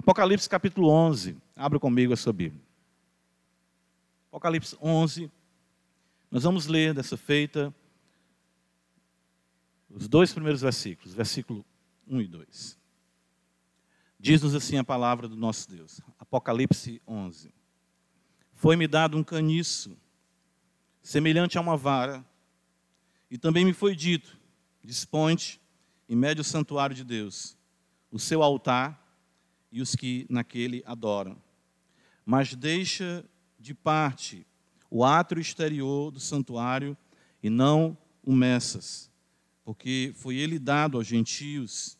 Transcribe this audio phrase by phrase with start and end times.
[0.00, 1.36] Apocalipse capítulo 11.
[1.54, 2.62] Abra comigo a sua Bíblia.
[4.28, 5.30] Apocalipse 11.
[6.30, 7.74] Nós vamos ler dessa feita
[9.90, 11.62] os dois primeiros versículos, versículo
[12.08, 12.78] 1 e 2.
[14.18, 16.00] Diz-nos assim a palavra do nosso Deus.
[16.18, 17.52] Apocalipse 11.
[18.54, 19.94] Foi-me dado um caniço,
[21.02, 22.24] semelhante a uma vara,
[23.30, 24.34] e também me foi dito:
[24.82, 25.60] dispõe-te
[26.08, 27.54] em médio santuário de Deus,
[28.10, 28.98] o seu altar
[29.70, 31.36] e os que naquele adoram.
[32.24, 33.24] Mas deixa
[33.58, 34.46] de parte
[34.90, 36.96] o átrio exterior do santuário
[37.42, 39.10] e não o messas,
[39.64, 41.96] porque foi ele dado aos gentios.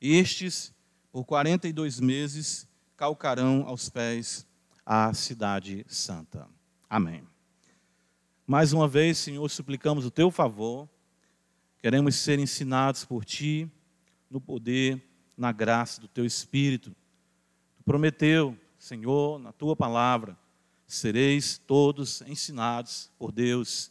[0.00, 0.74] Estes,
[1.10, 4.46] por quarenta e dois meses, calcarão aos pés
[4.84, 6.48] a cidade santa.
[6.88, 7.22] Amém.
[8.46, 10.88] Mais uma vez, Senhor, suplicamos o teu favor.
[11.78, 13.70] Queremos ser ensinados por ti
[14.30, 15.02] no poder,
[15.36, 16.94] na graça do teu Espírito.
[17.88, 20.36] Prometeu, Senhor, na tua palavra,
[20.86, 23.90] sereis todos ensinados por Deus.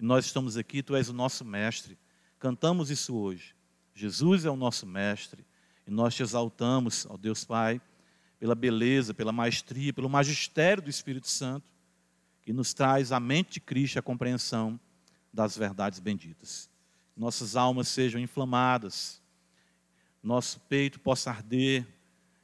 [0.00, 1.96] Nós estamos aqui, tu és o nosso mestre.
[2.40, 3.54] Cantamos isso hoje.
[3.94, 5.46] Jesus é o nosso mestre
[5.86, 7.80] e nós te exaltamos, ó Deus Pai,
[8.40, 11.72] pela beleza, pela maestria, pelo magistério do Espírito Santo
[12.42, 14.76] que nos traz a mente de Cristo a compreensão
[15.32, 16.68] das verdades benditas.
[17.16, 19.22] Nossas almas sejam inflamadas,
[20.20, 21.86] nosso peito possa arder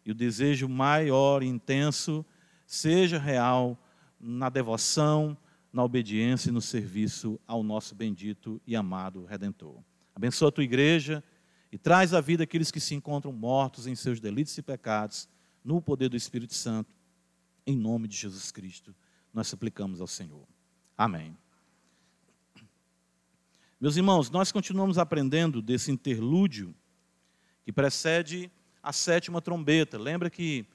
[0.04, 2.24] e o desejo maior e intenso
[2.66, 3.78] seja real
[4.20, 5.36] na devoção,
[5.72, 9.82] na obediência e no serviço ao nosso bendito e amado Redentor.
[10.14, 11.22] Abençoa a tua igreja
[11.70, 15.28] e traz à vida aqueles que se encontram mortos em seus delitos e pecados,
[15.64, 16.94] no poder do Espírito Santo,
[17.66, 18.94] em nome de Jesus Cristo
[19.32, 20.46] nós suplicamos ao Senhor.
[20.96, 21.36] Amém.
[23.80, 26.74] Meus irmãos, nós continuamos aprendendo desse interlúdio
[27.64, 28.50] que precede
[28.82, 29.96] a sétima trombeta.
[29.96, 30.66] Lembra que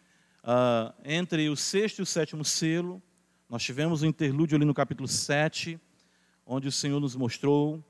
[0.43, 3.01] uh, entre o sexto e o sétimo selo,
[3.49, 5.79] nós tivemos um interlúdio ali no capítulo 7,
[6.45, 7.83] onde o Senhor nos mostrou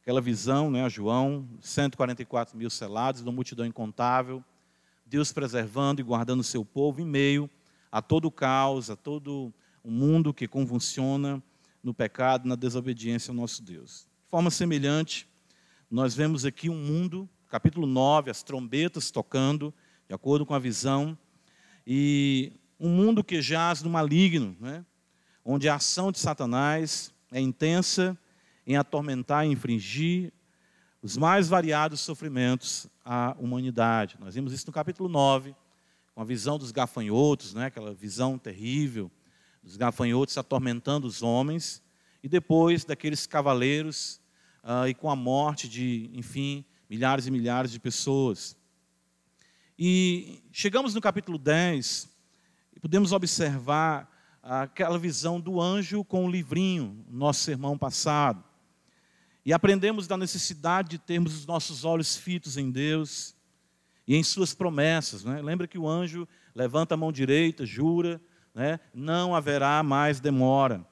[0.00, 4.44] aquela visão, né, a João, 144 mil selados, uma multidão incontável,
[5.04, 7.50] Deus preservando e guardando o seu povo em meio
[7.90, 9.52] a todo o caos, a todo
[9.84, 11.42] um mundo que convulsiona
[11.82, 14.06] no pecado, na desobediência ao nosso Deus.
[14.24, 15.28] De forma semelhante,
[15.90, 19.74] nós vemos aqui um mundo, capítulo 9, as trombetas tocando,
[20.08, 21.18] de acordo com a visão,
[21.86, 24.86] e um mundo que jaz no maligno, né?
[25.44, 28.16] onde a ação de Satanás é intensa
[28.66, 30.32] em atormentar e infringir
[31.02, 34.16] os mais variados sofrimentos à humanidade.
[34.18, 35.54] Nós vimos isso no capítulo 9,
[36.14, 37.66] com a visão dos gafanhotos, né?
[37.66, 39.10] aquela visão terrível
[39.62, 41.82] dos gafanhotos atormentando os homens,
[42.22, 44.22] e depois daqueles cavaleiros,
[44.64, 48.54] uh, e com a morte de, enfim, milhares e milhares de pessoas.
[49.78, 52.06] E chegamos no capítulo 10,
[52.76, 54.10] e podemos observar
[54.42, 58.44] aquela visão do anjo com o livrinho, nosso sermão passado.
[59.42, 63.34] E aprendemos da necessidade de termos os nossos olhos fitos em Deus
[64.06, 65.24] e em Suas promessas.
[65.24, 65.40] Né?
[65.40, 68.20] Lembra que o anjo levanta a mão direita, jura,
[68.54, 68.78] né?
[68.92, 70.86] não haverá mais demora.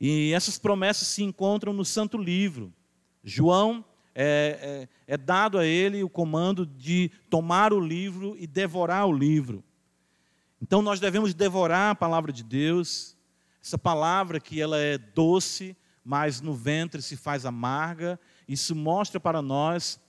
[0.00, 2.74] E essas promessas se encontram no Santo Livro.
[3.22, 3.84] João
[4.20, 9.12] é, é, é, dado a ele o comando de tomar o livro e devorar o
[9.12, 9.62] livro.
[10.60, 13.16] Então nós devemos devorar a palavra de Deus,
[13.62, 18.18] essa palavra que ela é doce, mas no ventre se faz amarga.
[18.48, 20.00] Isso mostra para nós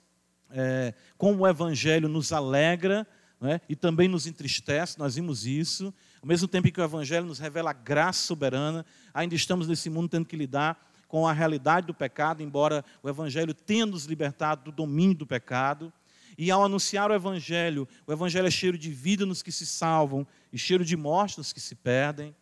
[0.50, 3.06] é, como o Evangelho nos alegra
[3.40, 5.94] né, e também nos entristece, nós vimos isso.
[6.20, 8.84] Ao mesmo tempo que o Evangelho nos revela a graça soberana,
[9.14, 13.52] ainda estamos nesse mundo tendo que lidar com a realidade do pecado, embora o Evangelho
[13.52, 15.92] tenha nos libertado do domínio do pecado.
[16.38, 20.24] E ao anunciar o Evangelho, o Evangelho é cheiro de vida nos que se salvam
[20.52, 22.32] e cheiro de morte nos que se perdem.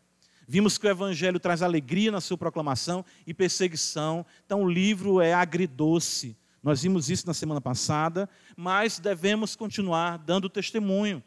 [0.47, 4.25] Vimos que o Evangelho traz alegria na sua proclamação e perseguição.
[4.45, 6.37] Então o livro é agridoce.
[6.63, 11.25] Nós vimos isso na semana passada, mas devemos continuar dando testemunho.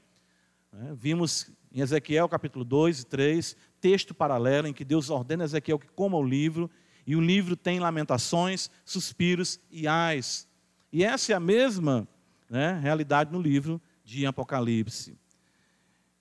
[0.72, 0.94] Né?
[0.96, 5.80] Vimos em Ezequiel capítulo 2 e 3, texto paralelo em que Deus ordena a Ezequiel
[5.80, 6.70] que coma o livro,
[7.06, 10.48] e o livro tem lamentações, suspiros e ais.
[10.92, 12.08] E essa é a mesma
[12.50, 15.18] né, realidade no livro de Apocalipse.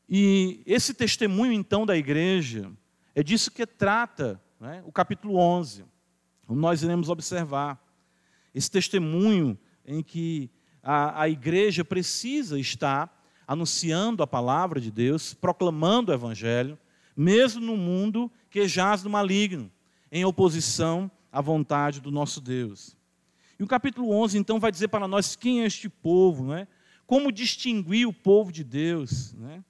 [0.08, 2.70] E esse testemunho, então, da igreja,
[3.14, 5.84] é disso que trata né, o capítulo 11.
[6.48, 7.80] Nós iremos observar
[8.54, 10.50] esse testemunho em que
[10.82, 13.16] a, a igreja precisa estar
[13.46, 16.78] anunciando a palavra de Deus, proclamando o Evangelho,
[17.16, 19.70] mesmo no mundo que jaz no maligno,
[20.10, 22.96] em oposição à vontade do nosso Deus.
[23.58, 26.66] E o capítulo 11, então, vai dizer para nós quem é este povo, não é?
[27.06, 29.64] como distinguir o povo de Deus, né?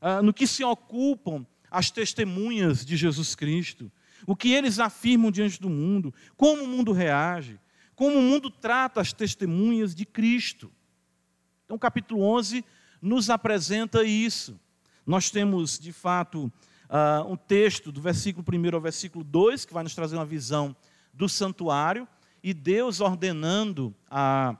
[0.00, 3.92] ah, no que se ocupam as testemunhas de Jesus Cristo,
[4.26, 7.60] o que eles afirmam diante do mundo, como o mundo reage,
[7.94, 10.72] como o mundo trata as testemunhas de Cristo.
[11.64, 12.64] Então, o capítulo 11
[13.00, 14.58] nos apresenta isso.
[15.06, 16.50] Nós temos, de fato,
[16.88, 20.74] uh, um texto do versículo 1 ao versículo 2, que vai nos trazer uma visão
[21.12, 22.06] do santuário,
[22.42, 24.56] e Deus ordenando a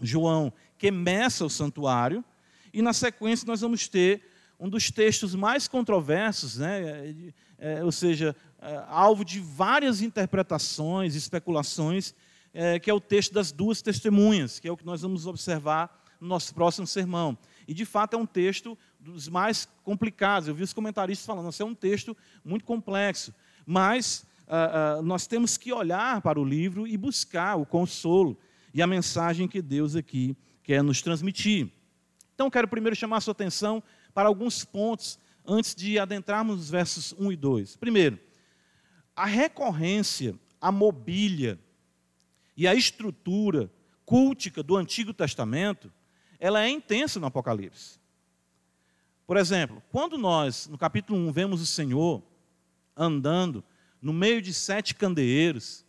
[0.00, 2.24] João que meça o santuário,
[2.72, 4.22] e na sequência nós vamos ter
[4.58, 7.32] um dos textos mais controversos, né?
[7.58, 12.14] É, ou seja, é, alvo de várias interpretações, especulações,
[12.52, 16.02] é, que é o texto das duas testemunhas, que é o que nós vamos observar
[16.20, 17.36] no nosso próximo sermão.
[17.68, 18.76] E de fato é um texto
[19.12, 20.48] dos mais complicados.
[20.48, 23.34] Eu vi os comentaristas falando, isso é um texto muito complexo.
[23.64, 28.38] Mas uh, uh, nós temos que olhar para o livro e buscar o consolo
[28.74, 31.70] e a mensagem que Deus aqui quer nos transmitir.
[32.34, 33.82] Então, quero primeiro chamar a sua atenção
[34.12, 37.76] para alguns pontos antes de adentrarmos nos versos 1 e 2.
[37.76, 38.18] Primeiro,
[39.14, 41.58] a recorrência, a mobília
[42.56, 43.70] e a estrutura
[44.04, 45.92] cultica do Antigo Testamento,
[46.38, 47.98] ela é intensa no Apocalipse.
[49.26, 52.22] Por exemplo, quando nós, no capítulo 1, vemos o Senhor
[52.96, 53.64] andando
[54.00, 55.84] no meio de sete candeeiros,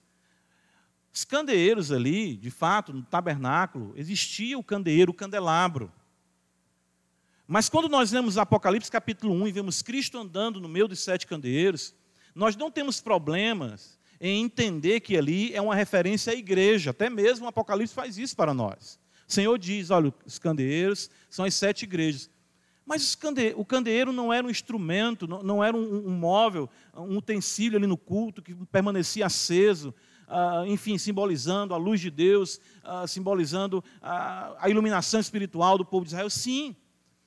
[1.14, 5.92] os candeeiros ali, de fato, no tabernáculo, existia o candeeiro, o candelabro.
[7.48, 11.26] Mas quando nós lemos Apocalipse capítulo 1 e vemos Cristo andando no meio dos sete
[11.26, 11.96] candeeiros,
[12.36, 16.92] nós não temos problemas em entender que ali é uma referência à igreja.
[16.92, 19.00] Até mesmo o Apocalipse faz isso para nós.
[19.28, 22.30] O Senhor diz: olha, os candeeiros são as sete igrejas.
[22.88, 23.18] Mas
[23.58, 28.42] o candeeiro não era um instrumento, não era um, móvel, um utensílio ali no culto
[28.42, 29.94] que permanecia aceso,
[30.26, 36.12] ah, enfim, simbolizando a luz de Deus, ah, simbolizando a iluminação espiritual do povo de
[36.12, 36.30] Israel.
[36.30, 36.78] Sim,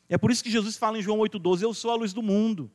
[0.09, 2.71] é por isso que Jesus fala em João 8,12: Eu sou a luz do mundo.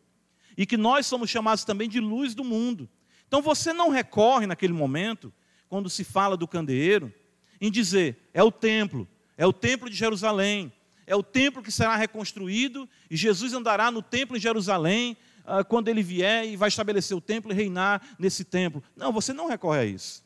[0.56, 2.88] E que nós somos chamados também de luz do mundo.
[3.28, 5.34] Então você não recorre naquele momento,
[5.68, 7.12] quando se fala do candeeiro,
[7.60, 10.72] em dizer: é o templo, é o templo de Jerusalém,
[11.07, 15.16] é o templo que será reconstruído e Jesus andará no templo em Jerusalém
[15.46, 18.84] ah, quando ele vier e vai estabelecer o templo e reinar nesse templo.
[18.96, 20.24] Não, você não recorre a isso.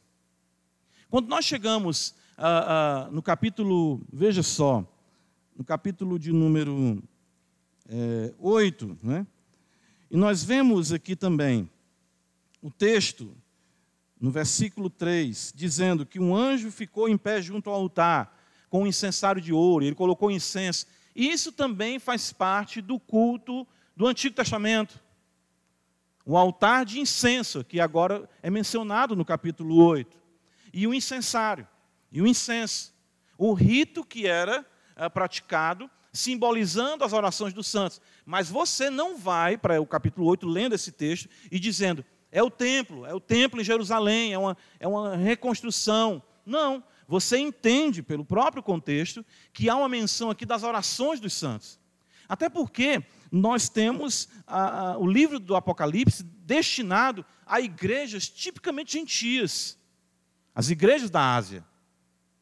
[1.09, 4.85] Quando nós chegamos ah, ah, no capítulo, veja só,
[5.57, 7.03] no capítulo de número
[7.89, 9.27] é, 8, né?
[10.09, 11.69] e nós vemos aqui também
[12.61, 13.35] o texto,
[14.19, 18.38] no versículo 3, dizendo que um anjo ficou em pé junto ao altar
[18.69, 20.85] com um incensário de ouro, ele colocou incenso.
[21.15, 25.01] Isso também faz parte do culto do Antigo Testamento.
[26.25, 30.17] O altar de incenso, que agora é mencionado no capítulo 8.
[30.71, 31.67] E o incensário,
[32.11, 32.93] e o incenso.
[33.37, 38.01] O rito que era é, praticado, simbolizando as orações dos santos.
[38.25, 42.51] Mas você não vai para o capítulo 8 lendo esse texto e dizendo, é o
[42.51, 46.21] templo, é o templo em Jerusalém, é uma, é uma reconstrução.
[46.45, 51.79] Não, você entende, pelo próprio contexto, que há uma menção aqui das orações dos santos.
[52.27, 59.75] Até porque nós temos a, a, o livro do Apocalipse destinado a igrejas tipicamente gentias,
[60.53, 61.65] as igrejas da Ásia.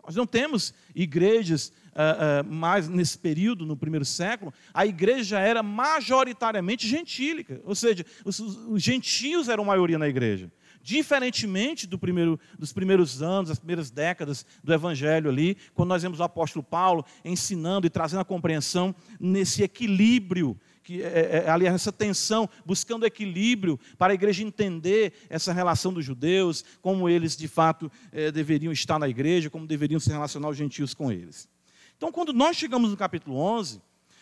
[0.06, 5.64] Nós não temos igrejas uh, uh, mais nesse período, no primeiro século, a igreja era
[5.64, 10.52] majoritariamente gentílica, ou seja, os, os gentios eram maioria na igreja.
[10.88, 16.22] Diferentemente do primeiro, dos primeiros anos, das primeiras décadas do Evangelho ali, quando nós vemos
[16.22, 21.76] o apóstolo Paulo ensinando e trazendo a compreensão nesse equilíbrio, que é, é, é, aliás,
[21.76, 27.50] essa tensão, buscando equilíbrio para a igreja entender essa relação dos judeus, como eles de
[27.50, 31.50] fato é, deveriam estar na igreja, como deveriam se relacionar os gentios com eles.
[31.98, 33.82] Então, quando nós chegamos no capítulo 11,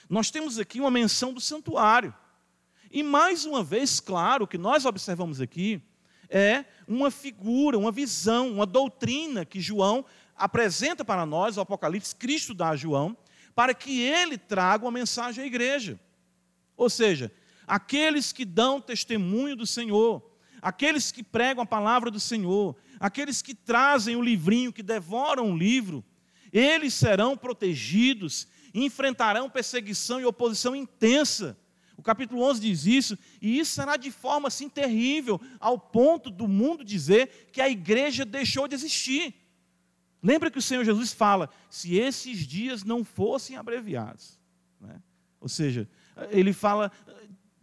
[0.09, 2.11] nós temos aqui uma menção do santuário.
[2.89, 5.79] E mais uma vez, claro, que nós observamos aqui
[6.29, 10.05] é uma figura, uma visão, uma doutrina que João
[10.35, 13.15] apresenta para nós, o Apocalipse, Cristo dá a João,
[13.53, 15.99] para que ele traga uma mensagem à igreja.
[16.75, 17.31] Ou seja,
[17.65, 20.21] aqueles que dão testemunho do Senhor,
[20.61, 25.57] aqueles que pregam a palavra do Senhor, aqueles que trazem o livrinho, que devoram o
[25.57, 26.03] livro,
[26.51, 31.57] eles serão protegidos, enfrentarão perseguição e oposição intensa
[31.97, 36.47] o capítulo 11 diz isso, e isso será de forma assim terrível, ao ponto do
[36.47, 39.33] mundo dizer que a igreja deixou de existir.
[40.21, 44.39] Lembra que o Senhor Jesus fala: se esses dias não fossem abreviados.
[44.81, 45.01] Né?
[45.39, 45.87] Ou seja,
[46.31, 46.91] ele fala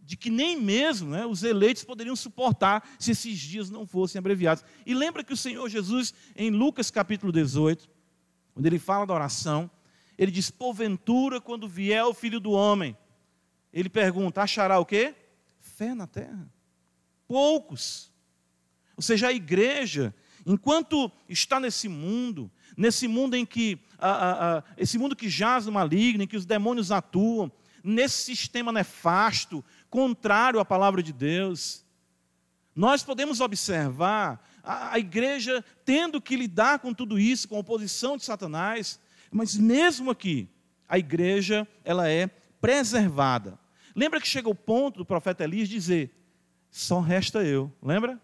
[0.01, 4.63] de que nem mesmo né, os eleitos poderiam suportar se esses dias não fossem abreviados.
[4.85, 7.89] E lembra que o Senhor Jesus, em Lucas capítulo 18,
[8.53, 9.69] quando ele fala da oração,
[10.17, 12.95] Ele diz: porventura, quando vier o filho do homem,
[13.73, 15.15] ele pergunta: achará o quê?
[15.59, 16.47] Fé na terra.
[17.27, 18.11] Poucos.
[18.95, 20.13] Ou seja, a igreja,
[20.45, 23.79] enquanto está nesse mundo, nesse mundo em que,
[24.77, 27.51] esse mundo que jaz no maligno, em que os demônios atuam,
[27.83, 31.83] nesse sistema nefasto, contrário à palavra de Deus,
[32.75, 38.15] nós podemos observar a, a igreja tendo que lidar com tudo isso, com a oposição
[38.15, 38.99] de Satanás,
[39.31, 40.47] mas mesmo aqui,
[40.87, 42.27] a igreja ela é
[42.61, 43.59] preservada.
[43.95, 46.11] Lembra que chega o ponto do profeta Elias dizer:
[46.69, 47.71] só resta eu.
[47.81, 48.19] Lembra?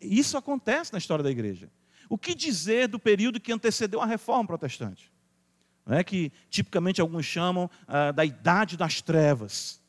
[0.00, 1.70] Isso acontece na história da igreja.
[2.08, 5.12] O que dizer do período que antecedeu a reforma protestante?
[5.86, 9.80] É que tipicamente alguns chamam ah, da idade das trevas.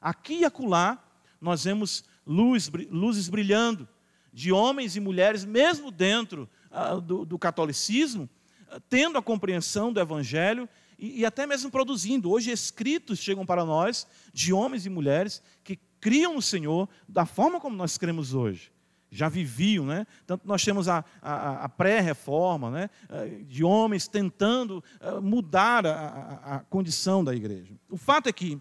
[0.00, 1.02] Aqui e acolá
[1.40, 3.88] nós vemos luz, luzes brilhando
[4.32, 8.28] de homens e mulheres, mesmo dentro ah, do, do, catolicismo,
[8.88, 12.30] tendo a compreensão do Evangelho e, e até mesmo produzindo.
[12.30, 17.60] Hoje, escritos chegam para nós de homens e mulheres que criam no Senhor da forma
[17.60, 18.72] como nós cremos hoje
[19.10, 20.06] já viviam, né?
[20.26, 22.90] Tanto nós temos a, a, a pré-reforma, né?
[23.08, 27.74] Eh, de homens tentando eh, mudar a, a, a, condição da igreja.
[27.88, 28.60] O fato é que,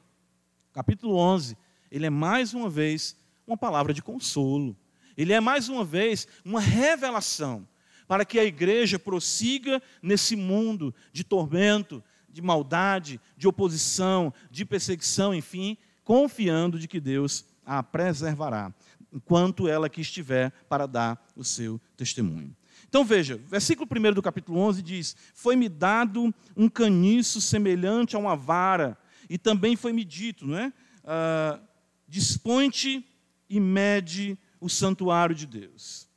[0.72, 1.58] capítulo 11,
[1.92, 4.76] ele é mais uma vez uma palavra de consolo.
[5.18, 7.68] Ele é mais uma vez uma revelação
[8.08, 12.04] para que a igreja prossiga nesse mundo de tormento,
[12.36, 18.74] de maldade, de oposição, de perseguição, enfim, confiando de que Deus a preservará,
[19.12, 22.54] enquanto ela aqui estiver para dar o seu testemunho.
[22.90, 28.36] Então veja, versículo 1 do capítulo 11 diz: Foi-me dado um caniço semelhante a uma
[28.36, 28.98] vara,
[29.30, 30.74] e também foi-me dito, não é?
[31.06, 31.58] Ah,
[32.06, 33.04] Dispõe-te
[33.50, 36.08] e mede o santuário de Deus.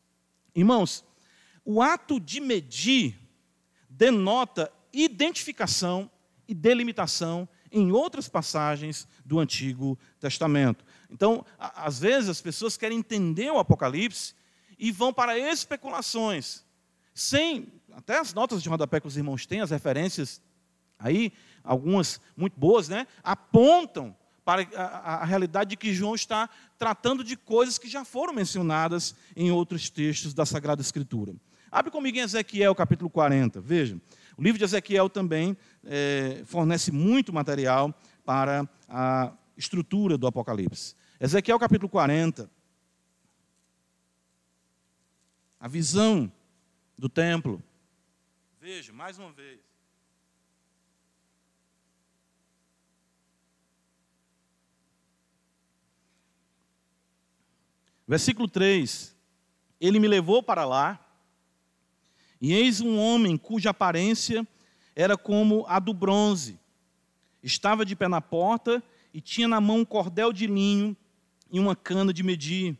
[0.53, 1.05] Irmãos,
[1.65, 3.17] o ato de medir
[3.89, 4.71] denota
[5.05, 6.11] identificação
[6.47, 10.85] e delimitação em outras passagens do Antigo Testamento.
[11.11, 14.35] Então, às vezes as pessoas querem entender o Apocalipse
[14.79, 16.65] e vão para especulações,
[17.13, 20.41] sem até as notas de rodapé que os irmãos têm, as referências
[20.99, 27.23] aí, algumas muito boas, né, apontam para a, a, realidade de que João está tratando
[27.23, 31.35] de coisas que já foram mencionadas em outros textos da Sagrada Escritura.
[31.71, 33.61] Abre comigo em Ezequiel capítulo 40.
[33.61, 34.01] Veja,
[34.39, 37.93] o livro de Ezequiel também é, fornece muito material
[38.25, 40.95] para a estrutura do Apocalipse.
[41.19, 42.49] Ezequiel capítulo 40.
[45.59, 46.33] A visão
[46.97, 47.61] do templo.
[48.61, 49.59] Veja, mais uma vez.
[58.07, 59.17] Versículo 3:
[59.81, 61.08] Ele me levou para lá,
[62.41, 64.47] e eis um homem cuja aparência
[64.95, 66.59] era como a do bronze.
[67.43, 70.97] Estava de pé na porta e tinha na mão um cordel de linho
[71.51, 72.77] e uma cana de medir.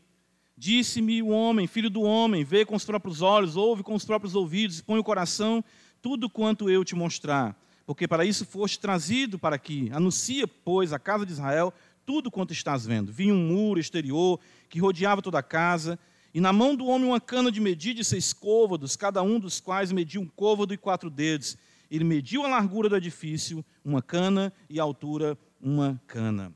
[0.57, 4.35] Disse-me o homem, filho do homem, vê com os próprios olhos, ouve com os próprios
[4.35, 5.63] ouvidos, põe o coração
[6.01, 7.57] tudo quanto eu te mostrar.
[7.85, 9.89] Porque para isso foste trazido para aqui.
[9.91, 11.73] Anuncia, pois, a casa de Israel
[12.05, 13.11] tudo quanto estás vendo.
[13.11, 15.99] Vinha um muro exterior que rodeava toda a casa,
[16.33, 19.59] e na mão do homem uma cana de medir de seis côvados, cada um dos
[19.59, 21.57] quais media um côvado e quatro dedos.
[21.89, 26.53] Ele mediu a largura do edifício, uma cana, e a altura, uma cana.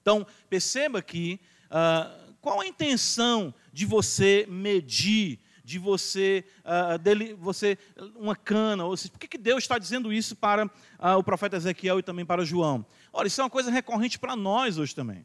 [0.00, 7.78] Então, perceba que uh, qual a intenção de você medir, de você, uh, dele, você
[8.16, 11.56] uma cana, ou seja, por que, que Deus está dizendo isso para uh, o profeta
[11.56, 12.84] Ezequiel e também para João?
[13.12, 15.24] Olha, isso é uma coisa recorrente para nós hoje também.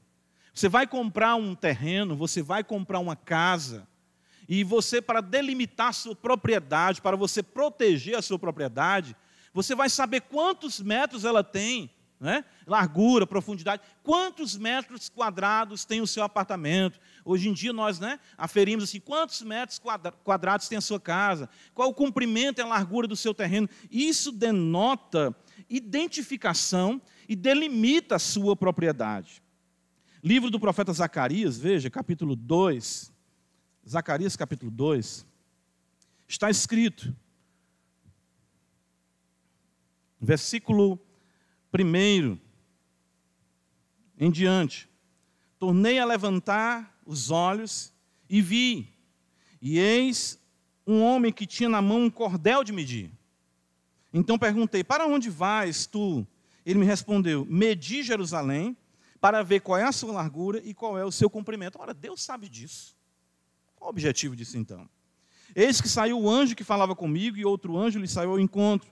[0.58, 3.88] Você vai comprar um terreno, você vai comprar uma casa,
[4.50, 9.16] e você, para delimitar sua propriedade, para você proteger a sua propriedade,
[9.54, 12.44] você vai saber quantos metros ela tem, né?
[12.66, 17.00] largura, profundidade, quantos metros quadrados tem o seu apartamento.
[17.24, 19.80] Hoje em dia nós né, aferimos assim, quantos metros
[20.24, 23.70] quadrados tem a sua casa, qual o comprimento e a largura do seu terreno.
[23.92, 25.36] Isso denota
[25.70, 27.00] identificação
[27.30, 29.46] e delimita a sua propriedade.
[30.24, 33.14] Livro do profeta Zacarias, veja, capítulo 2.
[33.88, 35.26] Zacarias, capítulo 2.
[36.28, 37.16] Está escrito,
[40.20, 41.00] versículo
[41.72, 42.38] 1
[44.20, 44.90] em diante.
[45.60, 47.94] Tornei a levantar os olhos
[48.30, 48.94] e vi,
[49.62, 50.40] e eis
[50.86, 53.12] um homem que tinha na mão um cordel de medir.
[54.12, 56.26] Então perguntei: Para onde vais tu?
[56.66, 58.76] Ele me respondeu: Medi Jerusalém
[59.20, 61.80] para ver qual é a sua largura e qual é o seu comprimento.
[61.80, 62.96] Ora, Deus sabe disso.
[63.76, 64.88] Qual o objetivo disso então?
[65.56, 68.90] Eis que saiu o anjo que falava comigo e outro anjo lhe saiu ao encontro.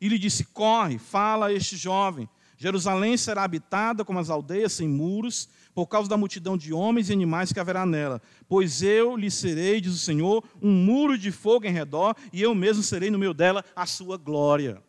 [0.00, 2.28] E lhe disse: Corre, fala a este jovem.
[2.58, 7.12] Jerusalém será habitada como as aldeias sem muros, por causa da multidão de homens e
[7.12, 8.22] animais que haverá nela.
[8.48, 12.54] Pois eu lhe serei, diz o Senhor, um muro de fogo em redor, e eu
[12.54, 14.82] mesmo serei no meio dela a sua glória.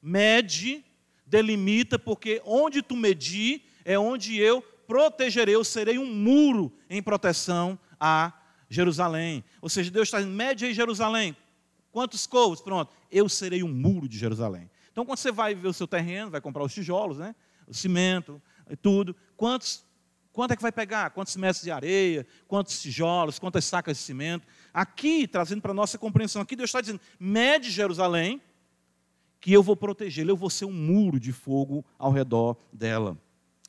[0.00, 0.84] Mede,
[1.26, 7.78] delimita, porque onde tu medir é onde eu protegerei, eu serei um muro em proteção
[8.00, 8.32] a
[8.68, 9.44] Jerusalém.
[9.62, 11.36] Ou seja, Deus está dizendo, mede aí Jerusalém.
[11.92, 12.60] Quantos covos?
[12.60, 14.68] Pronto, eu serei um muro de Jerusalém.
[14.90, 17.34] Então, quando você vai ver o seu terreno, vai comprar os tijolos, né?
[17.64, 18.42] o cimento,
[18.82, 19.84] tudo, quantos,
[20.32, 21.10] quanto é que vai pegar?
[21.10, 22.26] Quantos metros de areia?
[22.48, 23.38] Quantos tijolos?
[23.38, 24.46] Quantas sacas de cimento?
[24.74, 28.42] Aqui, trazendo para a nossa compreensão, aqui Deus está dizendo, mede Jerusalém,
[29.40, 33.16] que eu vou protegê-la, eu vou ser um muro de fogo ao redor dela.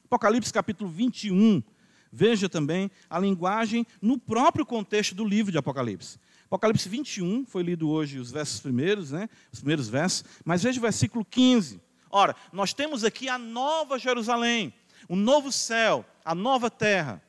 [0.08, 1.62] Apocalipse capítulo 21,
[2.10, 6.18] veja também a linguagem no próprio contexto do livro de Apocalipse.
[6.46, 9.28] Apocalipse 21, foi lido hoje os versos primeiros, né?
[9.52, 11.82] Os primeiros versos, mas veja o versículo 15.
[12.10, 14.74] Ora, nós temos aqui a nova Jerusalém,
[15.10, 17.22] o novo céu, a nova terra.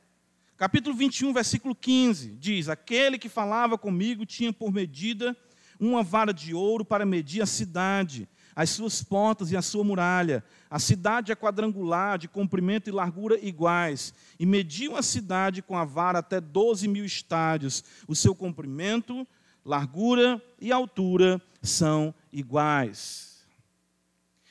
[0.56, 5.36] Capítulo 21, versículo 15, diz: Aquele que falava comigo tinha por medida
[5.80, 10.42] uma vara de ouro para medir a cidade as suas portas e a sua muralha.
[10.70, 14.12] A cidade é quadrangular, de comprimento e largura iguais.
[14.38, 17.82] E mediu a cidade com a vara até 12 mil estádios.
[18.06, 19.26] O seu comprimento,
[19.64, 23.46] largura e altura são iguais.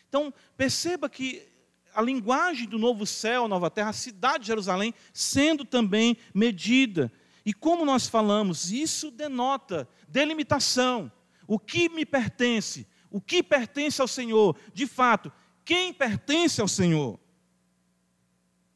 [0.09, 1.47] Então, perceba que
[1.93, 7.11] a linguagem do novo céu, nova terra, a cidade de Jerusalém, sendo também medida.
[7.45, 11.11] E como nós falamos, isso denota delimitação.
[11.47, 12.87] O que me pertence?
[13.09, 14.55] o que pertence ao Senhor.
[14.73, 15.31] De fato,
[15.67, 17.19] quem pertence ao Senhor?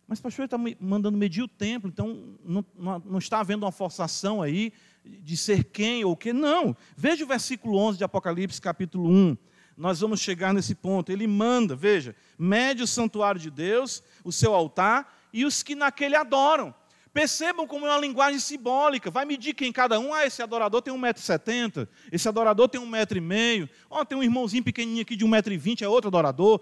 [0.06, 4.42] Mas pastor está mandando medir o templo, então não, não, não, está havendo uma forçação
[4.42, 4.74] aí
[5.06, 6.34] de ser quem ou o que.
[6.34, 6.76] Não.
[6.98, 9.38] Veja o versículo 11 de Apocalipse, capítulo 1.
[9.78, 11.14] Nós vamos chegar nesse ponto.
[11.14, 16.18] Ele manda, veja, mede o santuário de Deus, o seu altar e os que naquele
[16.18, 16.76] adoram.
[17.14, 19.12] Percebam como é uma linguagem simbólica.
[19.12, 20.14] Vai medir quem cada um.
[20.14, 23.70] Ah, esse adorador tem 1,70m, esse adorador tem 1,5m.
[23.90, 26.62] Ó, oh, tem um irmãozinho pequenininho aqui de 1,20m, é outro adorador.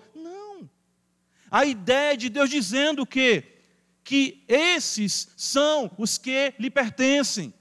[1.51, 3.59] A ideia de Deus dizendo que
[4.09, 7.53] que esses são os que lhe pertencem.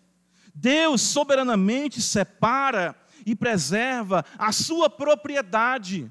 [0.55, 2.97] Deus soberanamente separa
[3.27, 6.11] e preserva a sua propriedade.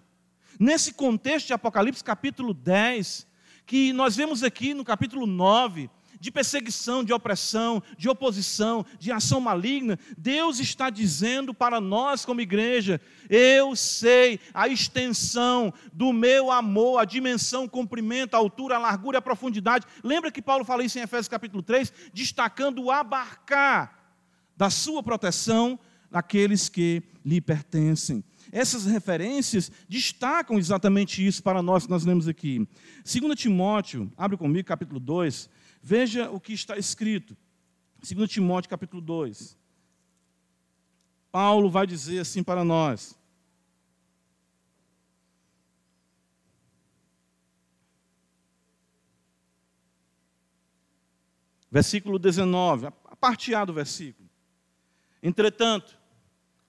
[0.60, 3.26] Nesse contexto de Apocalipse capítulo 10,
[3.66, 9.40] que nós vemos aqui no capítulo 9, de perseguição, de opressão, de oposição, de ação
[9.40, 13.00] maligna, Deus está dizendo para nós, como igreja:
[13.30, 19.20] eu sei a extensão do meu amor, a dimensão, o comprimento, a altura, a largura
[19.20, 19.86] a profundidade.
[20.04, 23.98] Lembra que Paulo fala isso em Efésios capítulo 3, destacando o abarcar
[24.56, 28.24] da sua proteção naqueles que lhe pertencem.
[28.52, 32.68] Essas referências destacam exatamente isso para nós que nós lemos aqui.
[33.04, 35.50] 2 Timóteo, abre comigo, capítulo 2,
[35.90, 37.38] Veja o que está escrito.
[38.02, 39.58] 2 Timóteo capítulo 2.
[41.32, 43.18] Paulo vai dizer assim para nós.
[51.72, 54.30] Versículo 19, a parte A do versículo.
[55.24, 55.98] Entretanto,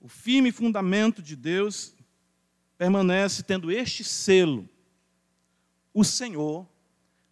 [0.00, 1.92] o firme fundamento de Deus
[2.76, 4.68] permanece tendo este selo:
[5.92, 6.68] o Senhor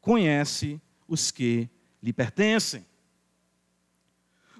[0.00, 1.70] conhece os que
[2.06, 2.86] lhe pertencem.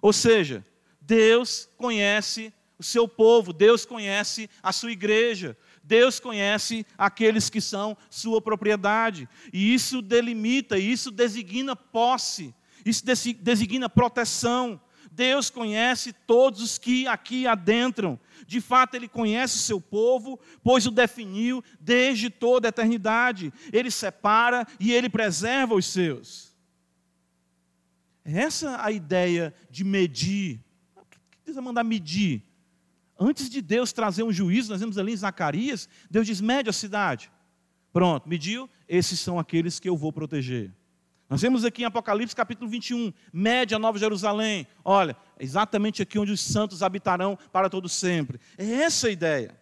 [0.03, 0.65] Ou seja,
[1.01, 7.97] Deus conhece o seu povo, Deus conhece a sua igreja, Deus conhece aqueles que são
[8.11, 9.29] sua propriedade.
[9.53, 12.53] E isso delimita, isso designa posse,
[12.85, 13.05] isso
[13.41, 14.81] designa proteção.
[15.13, 18.19] Deus conhece todos os que aqui adentram.
[18.45, 23.53] De fato, Ele conhece o seu povo, pois o definiu desde toda a eternidade.
[23.73, 26.56] Ele separa e Ele preserva os seus.
[28.27, 30.61] Essa a ideia de medir.
[30.97, 31.05] O
[31.45, 32.43] que vai mandar medir?
[33.19, 36.73] Antes de Deus trazer um juízo, nós vemos ali em Zacarias, Deus diz: mede a
[36.73, 37.31] cidade.
[37.93, 40.71] Pronto, mediu, esses são aqueles que eu vou proteger.
[41.29, 44.67] Nós vemos aqui em Apocalipse capítulo 21, mede a Nova Jerusalém.
[44.85, 48.39] Olha, exatamente aqui onde os santos habitarão para todo sempre.
[48.59, 49.57] É essa a ideia.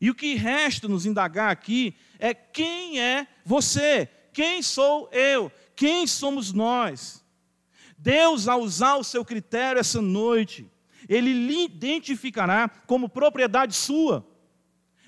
[0.00, 4.08] E o que resta nos indagar aqui é quem é você?
[4.32, 5.50] Quem sou eu?
[5.76, 7.21] Quem somos nós?
[8.02, 10.68] Deus, ao usar o seu critério essa noite,
[11.08, 14.26] ele lhe identificará como propriedade sua.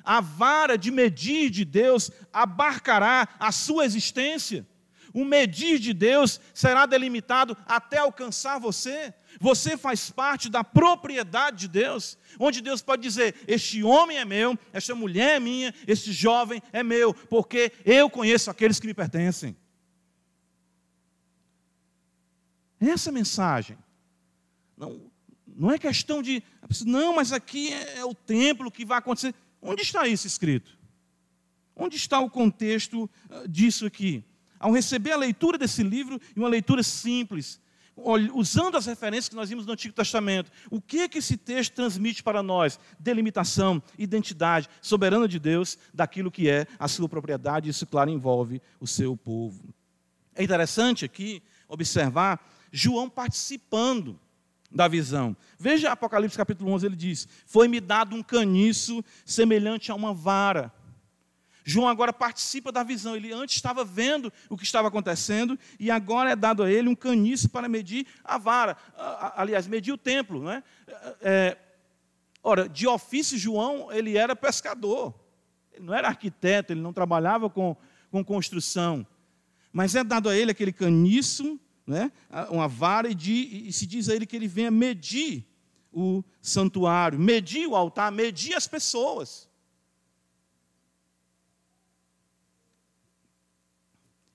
[0.04, 4.64] A vara de medir de Deus abarcará a sua existência.
[5.12, 9.12] O medir de Deus será delimitado até alcançar você.
[9.40, 14.56] Você faz parte da propriedade de Deus, onde Deus pode dizer: Este homem é meu,
[14.72, 19.56] esta mulher é minha, este jovem é meu, porque eu conheço aqueles que me pertencem.
[22.88, 23.78] Essa mensagem.
[24.76, 25.00] Não,
[25.46, 26.42] não é questão de,
[26.84, 29.34] não, mas aqui é, é o templo que vai acontecer.
[29.60, 30.76] Onde está isso escrito?
[31.74, 34.24] Onde está o contexto ah, disso aqui?
[34.58, 37.60] Ao receber a leitura desse livro, e uma leitura simples,
[38.32, 41.74] usando as referências que nós vimos no Antigo Testamento, o que é que esse texto
[41.74, 42.78] transmite para nós?
[42.98, 48.86] Delimitação, identidade soberana de Deus daquilo que é a sua propriedade, isso, claro, envolve o
[48.86, 49.74] seu povo.
[50.34, 52.44] É interessante aqui observar
[52.76, 54.18] João participando
[54.68, 55.36] da visão.
[55.56, 60.72] Veja Apocalipse capítulo 11, ele diz: Foi-me dado um caniço semelhante a uma vara.
[61.62, 63.14] João agora participa da visão.
[63.14, 66.96] Ele antes estava vendo o que estava acontecendo e agora é dado a ele um
[66.96, 68.76] caniço para medir a vara.
[69.36, 70.42] Aliás, medir o templo.
[70.42, 70.62] Não é?
[71.22, 71.56] é
[72.42, 75.14] ora, de ofício, João ele era pescador.
[75.72, 77.76] Ele não era arquiteto, ele não trabalhava com,
[78.10, 79.06] com construção.
[79.72, 82.10] Mas é dado a ele aquele caniço né,
[82.50, 83.32] uma vara e, de,
[83.68, 85.46] e se diz a ele que ele venha medir
[85.92, 89.48] o santuário, medir o altar, medir as pessoas.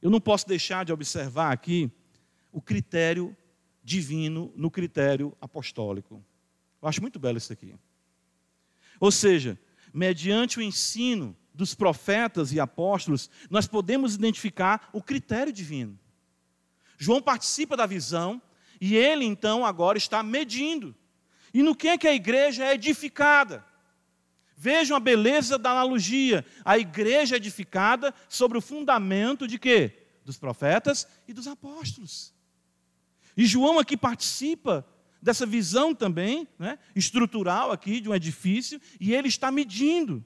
[0.01, 1.91] Eu não posso deixar de observar aqui
[2.51, 3.35] o critério
[3.83, 6.23] divino no critério apostólico.
[6.81, 7.75] Eu acho muito belo isso aqui.
[8.99, 9.59] Ou seja,
[9.93, 15.99] mediante o ensino dos profetas e apóstolos, nós podemos identificar o critério divino.
[16.99, 18.41] João participa da visão
[18.79, 20.93] e ele então agora está medindo.
[21.53, 23.65] E no que é que a igreja é edificada?
[24.55, 26.45] Vejam a beleza da analogia.
[26.65, 30.07] A igreja é edificada sobre o fundamento de quê?
[30.25, 32.33] Dos profetas e dos apóstolos.
[33.37, 34.85] E João aqui participa
[35.21, 40.23] dessa visão também, né, estrutural aqui de um edifício, e ele está medindo.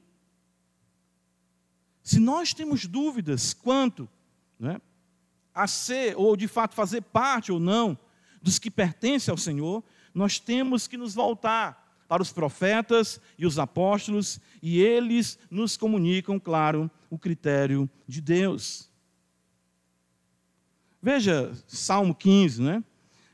[2.02, 4.10] Se nós temos dúvidas quanto
[4.60, 4.82] né,
[5.54, 7.98] a ser, ou de fato fazer parte ou não,
[8.42, 13.58] dos que pertencem ao Senhor, nós temos que nos voltar para os profetas e os
[13.58, 18.90] apóstolos, e eles nos comunicam, claro, o critério de Deus.
[21.02, 22.84] Veja Salmo 15, né?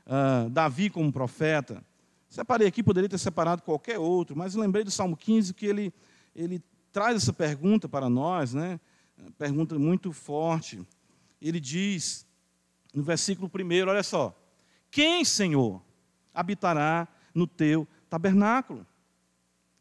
[0.06, 1.84] Uh, Davi como profeta.
[2.28, 5.92] Separei aqui, poderia ter separado qualquer outro, mas lembrei do Salmo 15 que ele,
[6.34, 8.80] ele traz essa pergunta para nós, né?
[9.36, 10.84] Pergunta muito forte
[11.48, 12.26] ele diz,
[12.92, 14.36] no versículo 1, olha só:
[14.90, 15.82] Quem, Senhor,
[16.34, 18.86] habitará no teu tabernáculo?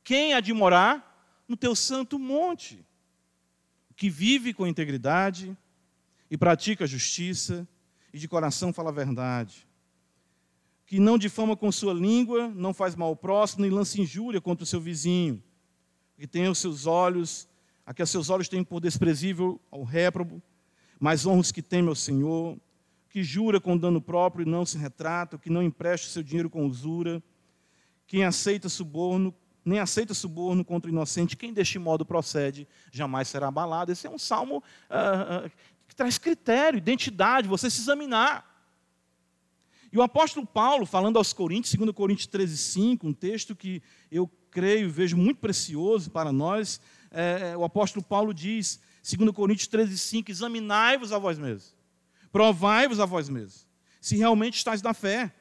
[0.03, 2.85] Quem há de morar no teu santo monte?
[3.95, 5.57] Que vive com integridade
[6.31, 7.67] e pratica justiça
[8.13, 9.67] e de coração fala a verdade.
[10.85, 14.63] Que não difama com sua língua, não faz mal ao próximo, nem lança injúria contra
[14.63, 15.43] o seu vizinho.
[16.17, 17.47] Que tenha os seus olhos,
[17.85, 20.41] a que seus olhos tenham por desprezível ao réprobo,
[20.99, 22.57] mas honra os que temem ao Senhor,
[23.09, 26.65] que jura com dano próprio e não se retrata, que não empresta seu dinheiro com
[26.65, 27.23] usura,
[28.05, 29.33] quem aceita suborno,
[29.63, 33.91] nem aceita suborno contra o inocente, quem deste modo procede, jamais será abalado.
[33.91, 35.51] Esse é um salmo uh, uh,
[35.88, 38.45] que traz critério, identidade, você se examinar.
[39.91, 43.81] E o apóstolo Paulo, falando aos Coríntios, 2 Coríntios 13, 5, um texto que
[44.12, 46.79] eu creio, vejo muito precioso para nós,
[47.12, 51.75] é, o apóstolo Paulo diz: 2 Coríntios 13, 5, examinai-vos a vós mesmos,
[52.31, 53.67] provai-vos a vós mesmos,
[54.01, 55.33] se realmente estáis na fé,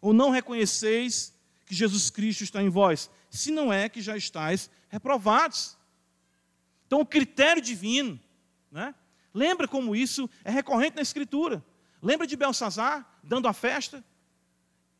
[0.00, 1.32] ou não reconheceis
[1.64, 5.76] que Jesus Cristo está em vós, se não é que já estáis reprovados.
[6.86, 8.20] Então, o critério divino,
[8.70, 8.94] né?
[9.32, 11.64] lembra como isso é recorrente na Escritura.
[12.02, 14.04] Lembra de Belsazar dando a festa?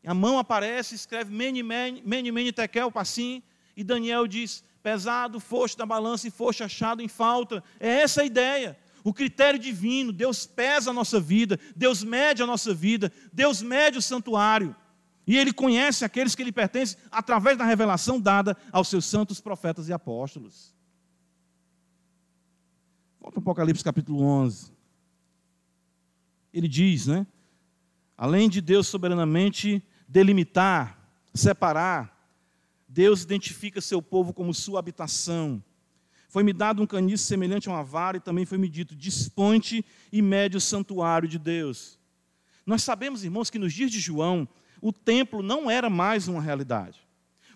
[0.05, 3.43] A mão aparece, escreve Mene, Mene, Mene Tekel, Passim,
[3.75, 7.63] e Daniel diz: pesado foste da balança e foste achado em falta.
[7.79, 8.77] É essa a ideia.
[9.03, 13.97] O critério divino, Deus pesa a nossa vida, Deus mede a nossa vida, Deus mede
[13.97, 14.75] o santuário.
[15.25, 19.87] E Ele conhece aqueles que lhe pertencem através da revelação dada aos seus santos profetas
[19.87, 20.75] e apóstolos.
[23.19, 24.71] Volta ao Apocalipse capítulo 11.
[26.53, 27.25] Ele diz, né?
[28.17, 30.99] Além de Deus soberanamente delimitar,
[31.33, 32.12] separar,
[32.93, 35.63] Deus identifica seu povo como sua habitação.
[36.29, 40.57] Foi-me dado um caniço semelhante a uma vara, e também foi-me dito: desponte e mede
[40.57, 41.99] o santuário de Deus.
[42.63, 44.47] Nós sabemos, irmãos, que nos dias de João,
[44.79, 46.99] o templo não era mais uma realidade.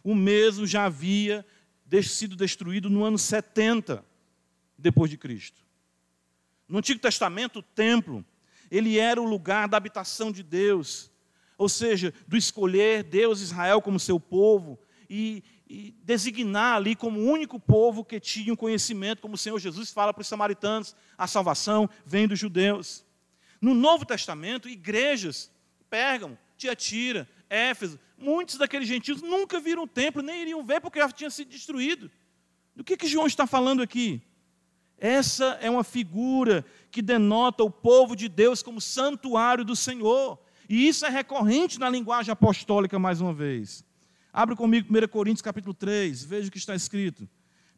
[0.03, 1.45] O mesmo já havia
[2.03, 4.03] sido destruído no ano 70
[4.75, 5.61] depois de Cristo.
[6.67, 8.25] No Antigo Testamento, o templo
[8.71, 11.11] ele era o lugar da habitação de Deus,
[11.59, 17.31] ou seja, do escolher Deus Israel como seu povo e, e designar ali como o
[17.31, 21.27] único povo que tinha um conhecimento, como o Senhor Jesus fala para os samaritanos, a
[21.27, 23.05] salvação vem dos judeus.
[23.61, 25.51] No Novo Testamento, igrejas,
[25.89, 31.09] Pérgamo, Tiatira, Éfeso, muitos daqueles gentios nunca viram o templo, nem iriam ver porque já
[31.09, 32.11] tinha sido destruído.
[32.75, 34.21] Do que, que João está falando aqui?
[34.99, 40.39] Essa é uma figura que denota o povo de Deus como santuário do Senhor.
[40.67, 43.85] E isso é recorrente na linguagem apostólica, mais uma vez.
[44.37, 47.27] Abre comigo 1 Coríntios capítulo 3, veja o que está escrito.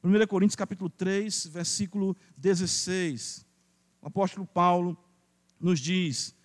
[0.03, 3.47] 1 Coríntios capítulo 3, versículo 16.
[4.01, 5.01] O apóstolo Paulo
[5.57, 6.35] nos diz,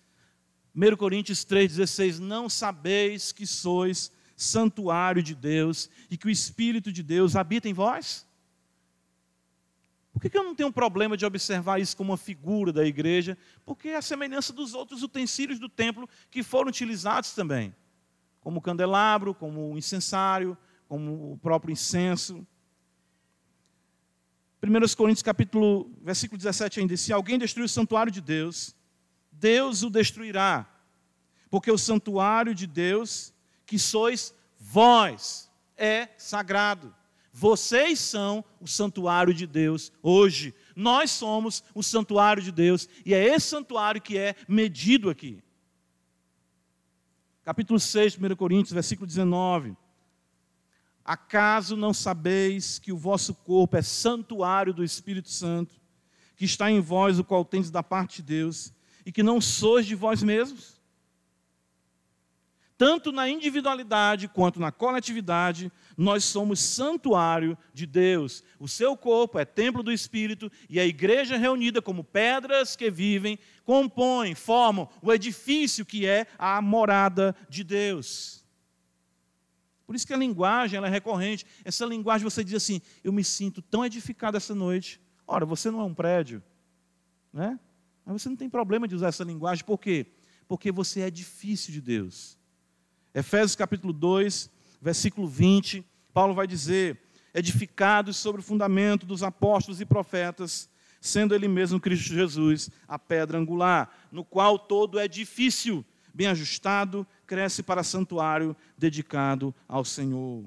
[0.73, 7.03] 1 Coríntios 3,16: Não sabeis que sois santuário de Deus e que o Espírito de
[7.03, 8.25] Deus habita em vós?
[10.13, 13.37] Por que, eu não tenho um problema de observar isso como uma figura da igreja?
[13.65, 17.75] Porque é a semelhança dos outros utensílios do templo que foram utilizados também,
[18.45, 20.55] como o candelabro, como o incensário,
[20.87, 22.45] como o próprio incenso.
[24.61, 28.75] 1 Coríntios capítulo, versículo 17 ainda, se alguém destruir o santuário de Deus,
[29.31, 30.69] Deus o destruirá,
[31.49, 33.33] porque o santuário de Deus,
[33.65, 36.93] que sois vós, é sagrado.
[37.33, 40.53] Vocês são o santuário de Deus hoje.
[40.75, 45.43] Nós somos o santuário de Deus e é esse santuário que é medido aqui.
[47.45, 49.77] Capítulo 6, 1 Coríntios, versículo 19.
[51.05, 55.75] Acaso não sabeis que o vosso corpo é santuário do Espírito Santo,
[56.35, 58.73] que está em vós, o qual tendes da parte de Deus,
[59.05, 60.81] e que não sois de vós mesmos?
[62.75, 68.43] Tanto na individualidade quanto na coletividade, nós somos santuário de Deus.
[68.59, 73.39] O seu corpo é templo do Espírito e a igreja reunida como pedras que vivem,
[73.63, 78.43] compõem, formam o edifício que é a morada de Deus.
[79.85, 81.45] Por isso que a linguagem é recorrente.
[81.63, 84.99] Essa linguagem você diz assim: Eu me sinto tão edificado essa noite.
[85.27, 86.43] Ora, você não é um prédio,
[87.31, 87.59] né?
[88.03, 90.07] Mas você não tem problema de usar essa linguagem, por quê?
[90.47, 92.37] Porque você é difícil de Deus.
[93.13, 94.51] Efésios capítulo 2,
[94.85, 97.01] versículo 20, Paulo vai dizer:
[97.33, 100.69] edificados sobre o fundamento dos apóstolos e profetas,
[101.01, 107.63] sendo ele mesmo Cristo Jesus a pedra angular, no qual todo edifício bem ajustado cresce
[107.63, 110.45] para santuário dedicado ao Senhor.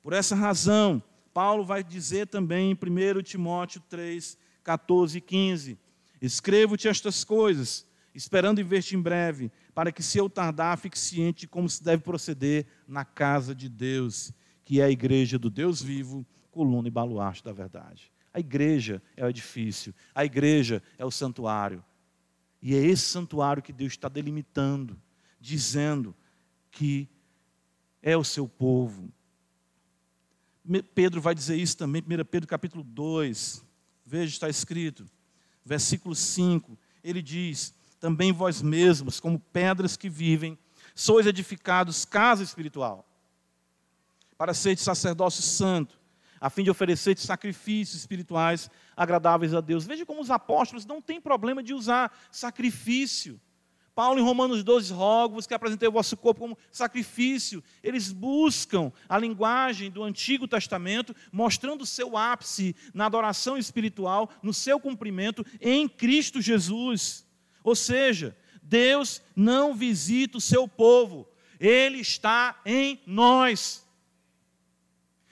[0.00, 5.78] Por essa razão, Paulo vai dizer também em 1 Timóteo 3, 14 e 15:
[6.22, 11.48] Escrevo-te estas coisas, esperando ver-te em breve, para que, se eu tardar, fique ciente de
[11.48, 14.32] como se deve proceder na casa de Deus,
[14.64, 18.12] que é a igreja do Deus vivo, coluna e baluarte da verdade.
[18.32, 21.84] A igreja é o edifício, a igreja é o santuário.
[22.62, 25.00] E é esse santuário que Deus está delimitando,
[25.40, 26.14] dizendo
[26.70, 27.08] que
[28.02, 29.12] é o seu povo.
[30.94, 33.62] Pedro vai dizer isso também, 1 Pedro capítulo 2,
[34.06, 35.04] veja, está escrito
[35.64, 37.74] versículo 5, ele diz:
[38.04, 40.58] Também vós mesmos, como pedras que vivem,
[40.94, 43.08] sois edificados casa espiritual,
[44.36, 45.98] para seres sacerdócio santo,
[46.38, 49.86] a fim de oferecer sacrifícios espirituais agradáveis a Deus.
[49.86, 53.40] Veja como os apóstolos não têm problema de usar sacrifício.
[53.94, 57.64] Paulo, em Romanos 12, rogo-vos que apresentei o vosso corpo como sacrifício.
[57.82, 64.52] Eles buscam a linguagem do Antigo Testamento, mostrando o seu ápice na adoração espiritual, no
[64.52, 67.23] seu cumprimento em Cristo Jesus.
[67.64, 71.26] Ou seja, Deus não visita o seu povo,
[71.58, 73.84] Ele está em nós.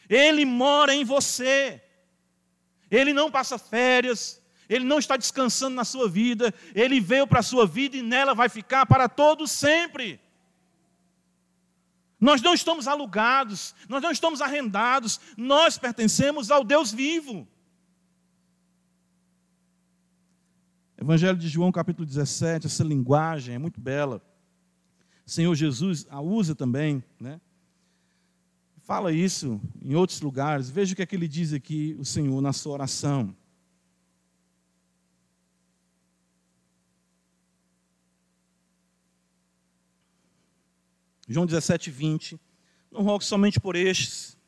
[0.08, 1.80] Ele mora em você.
[2.90, 7.42] Ele não passa férias, ele não está descansando na sua vida, ele veio para a
[7.42, 10.20] sua vida e nela vai ficar para todo sempre.
[12.20, 17.48] Nós não estamos alugados, nós não estamos arrendados, nós pertencemos ao Deus vivo.
[21.02, 24.22] Evangelho de João, capítulo 17, essa linguagem é muito bela.
[25.26, 27.40] Senhor Jesus a usa também, né?
[28.82, 30.70] Fala isso em outros lugares.
[30.70, 33.36] Veja o que é que ele diz aqui, o Senhor, na sua oração.
[41.26, 42.40] João 17, 20.
[42.92, 44.38] Não rogo somente por estes,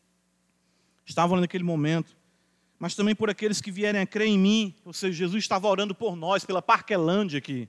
[1.05, 2.13] estavam naquele momento,
[2.85, 4.75] mas também por aqueles que vierem a crer em mim.
[4.85, 7.66] Ou seja, Jesus estava orando por nós, pela Parquelândia aqui.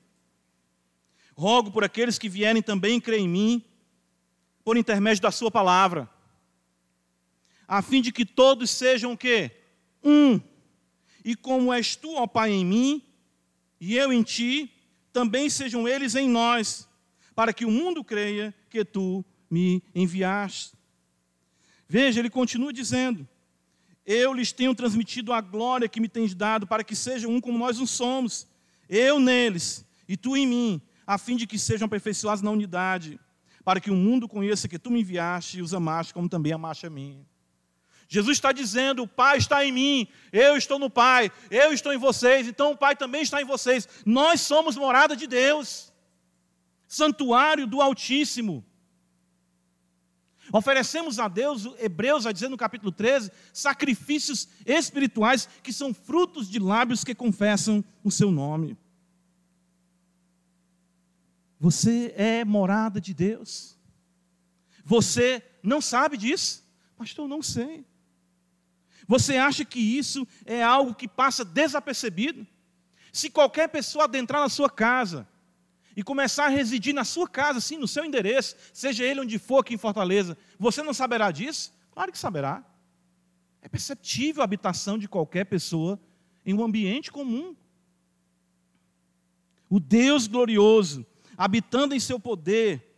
[1.38, 3.64] Rogo por aqueles que vierem também crer em mim,
[4.62, 6.10] por intermédio da sua palavra,
[7.66, 9.52] a fim de que todos sejam o quê?
[10.04, 10.38] Um.
[11.24, 13.02] E como és tu, ó Pai, em mim,
[13.80, 14.70] e eu em ti,
[15.14, 16.90] também sejam eles em nós,
[17.34, 20.74] para que o mundo creia que tu me enviaste.
[21.88, 23.26] Veja, ele continua dizendo:
[24.06, 27.58] Eu lhes tenho transmitido a glória que me tens dado, para que sejam um como
[27.58, 28.48] nós um somos,
[28.88, 33.20] eu neles e tu em mim, a fim de que sejam aperfeiçoados na unidade,
[33.64, 36.86] para que o mundo conheça que tu me enviaste e os amaste, como também amaste
[36.86, 37.26] a mim.
[38.08, 41.98] Jesus está dizendo: o Pai está em mim, eu estou no Pai, eu estou em
[41.98, 43.88] vocês, então o Pai também está em vocês.
[44.06, 45.92] Nós somos morada de Deus,
[46.88, 48.64] santuário do Altíssimo.
[50.52, 56.60] Oferecemos a Deus, Hebreus vai dizer no capítulo 13, sacrifícios espirituais que são frutos de
[56.60, 58.78] lábios que confessam o seu nome.
[61.60, 63.78] Você é morada de Deus.
[64.84, 66.64] Você não sabe disso?
[66.96, 67.86] Pastor, não sei.
[69.08, 72.46] Você acha que isso é algo que passa desapercebido?
[73.12, 75.28] Se qualquer pessoa adentrar na sua casa
[75.96, 79.60] e começar a residir na sua casa, sim, no seu endereço, seja ele onde for
[79.60, 81.74] aqui em Fortaleza, você não saberá disso?
[81.92, 82.64] Claro que saberá.
[83.62, 86.00] É perceptível a habitação de qualquer pessoa
[86.46, 87.56] em um ambiente comum.
[89.70, 91.06] O Deus glorioso,
[91.38, 92.96] habitando em seu poder,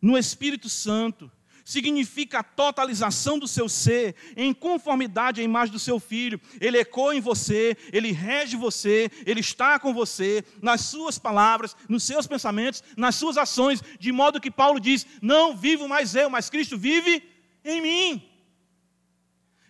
[0.00, 1.30] no Espírito Santo,
[1.64, 6.40] significa a totalização do seu ser em conformidade à imagem do seu filho.
[6.60, 12.02] Ele ecoa em você, ele rege você, ele está com você, nas suas palavras, nos
[12.02, 16.50] seus pensamentos, nas suas ações, de modo que Paulo diz: Não vivo mais eu, mas
[16.50, 17.22] Cristo vive
[17.64, 18.28] em mim.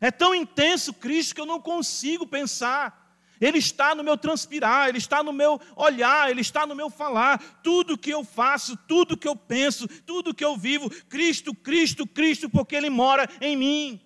[0.01, 3.02] É tão intenso Cristo que eu não consigo pensar.
[3.43, 7.61] Ele está no meu transpirar, Ele está no meu olhar, Ele está no meu falar.
[7.61, 12.49] Tudo que eu faço, tudo que eu penso, tudo que eu vivo, Cristo, Cristo, Cristo,
[12.49, 14.01] porque Ele mora em mim.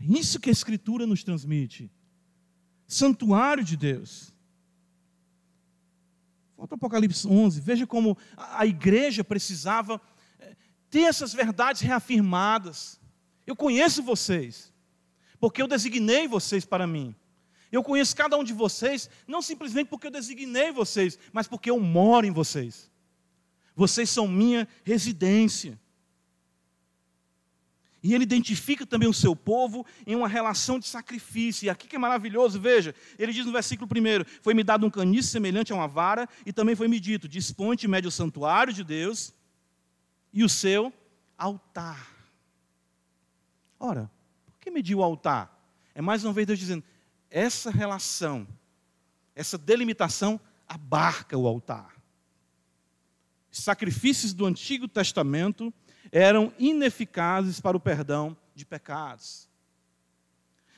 [0.00, 1.90] É isso que a Escritura nos transmite.
[2.86, 4.32] Santuário de Deus.
[6.56, 10.00] Volta ao Apocalipse 11, veja como a igreja precisava
[10.38, 10.56] eh,
[10.88, 13.00] ter essas verdades reafirmadas.
[13.44, 14.72] Eu conheço vocês
[15.38, 17.14] porque eu designei vocês para mim.
[17.70, 21.80] Eu conheço cada um de vocês, não simplesmente porque eu designei vocês, mas porque eu
[21.80, 22.90] moro em vocês.
[23.74, 25.78] Vocês são minha residência.
[28.02, 31.66] E ele identifica também o seu povo em uma relação de sacrifício.
[31.66, 35.28] E aqui que é maravilhoso, veja, ele diz no versículo 1: Foi-me dado um caniço
[35.28, 39.34] semelhante a uma vara, e também foi-me dito: Disponte médio o santuário de Deus
[40.32, 40.92] e o seu
[41.36, 42.14] altar.
[43.78, 44.10] Ora,
[44.66, 45.56] que medir o altar?
[45.94, 46.82] É mais uma vez Deus dizendo:
[47.30, 48.46] essa relação,
[49.34, 51.94] essa delimitação abarca o altar.
[53.50, 55.72] Os sacrifícios do Antigo Testamento
[56.10, 59.48] eram ineficazes para o perdão de pecados.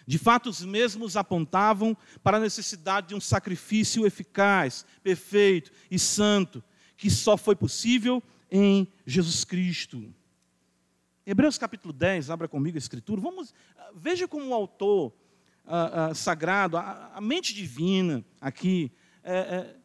[0.07, 6.62] De fato, os mesmos apontavam para a necessidade de um sacrifício eficaz, perfeito e santo,
[6.96, 10.14] que só foi possível em Jesus Cristo.
[11.31, 13.21] Hebreus capítulo 10, abra comigo a escritura.
[13.21, 15.12] Vamos, ah, veja como o autor
[15.67, 18.91] ah, ah, sagrado, a, a, mente divina aqui,
[19.23, 19.77] é, é,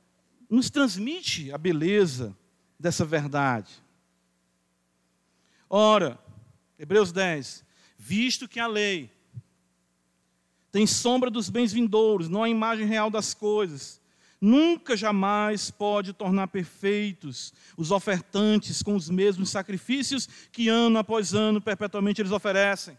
[0.49, 2.34] nos transmite a beleza
[2.79, 3.73] dessa verdade.
[5.69, 6.17] Ora,
[6.79, 7.65] Hebreus 10,
[7.97, 9.12] visto que a lei
[10.71, 14.01] tem sombra dos bens vindouros, não a imagem real das coisas,
[14.43, 21.62] nunca jamais pode tornar perfeitos os ofertantes com os mesmos sacrifícios que ano após ano
[21.62, 22.97] perpetuamente eles oferecem.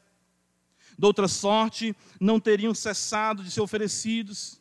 [0.98, 4.58] De outra sorte, não teriam cessado de ser oferecidos,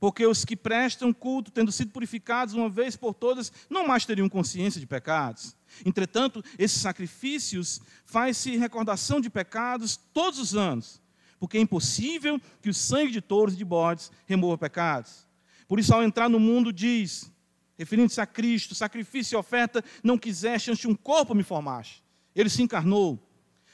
[0.00, 4.28] porque os que prestam culto, tendo sido purificados uma vez por todas, não mais teriam
[4.28, 5.54] consciência de pecados.
[5.86, 11.00] Entretanto, esses sacrifícios faz-se recordação de pecados todos os anos,
[11.38, 15.29] porque é impossível que o sangue de touros e de bodes remova pecados.
[15.70, 17.30] Por isso, ao entrar no mundo, diz,
[17.78, 22.02] referindo-se a Cristo, sacrifício e oferta, não quiseste, antes um corpo me formaste.
[22.34, 23.24] Ele se encarnou.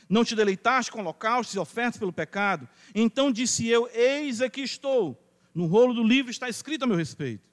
[0.07, 2.69] Não te deleitaste com holocaustos e ofertas pelo pecado.
[2.95, 5.19] Então disse eu: Eis aqui estou.
[5.55, 7.49] No rolo do livro está escrito a meu respeito,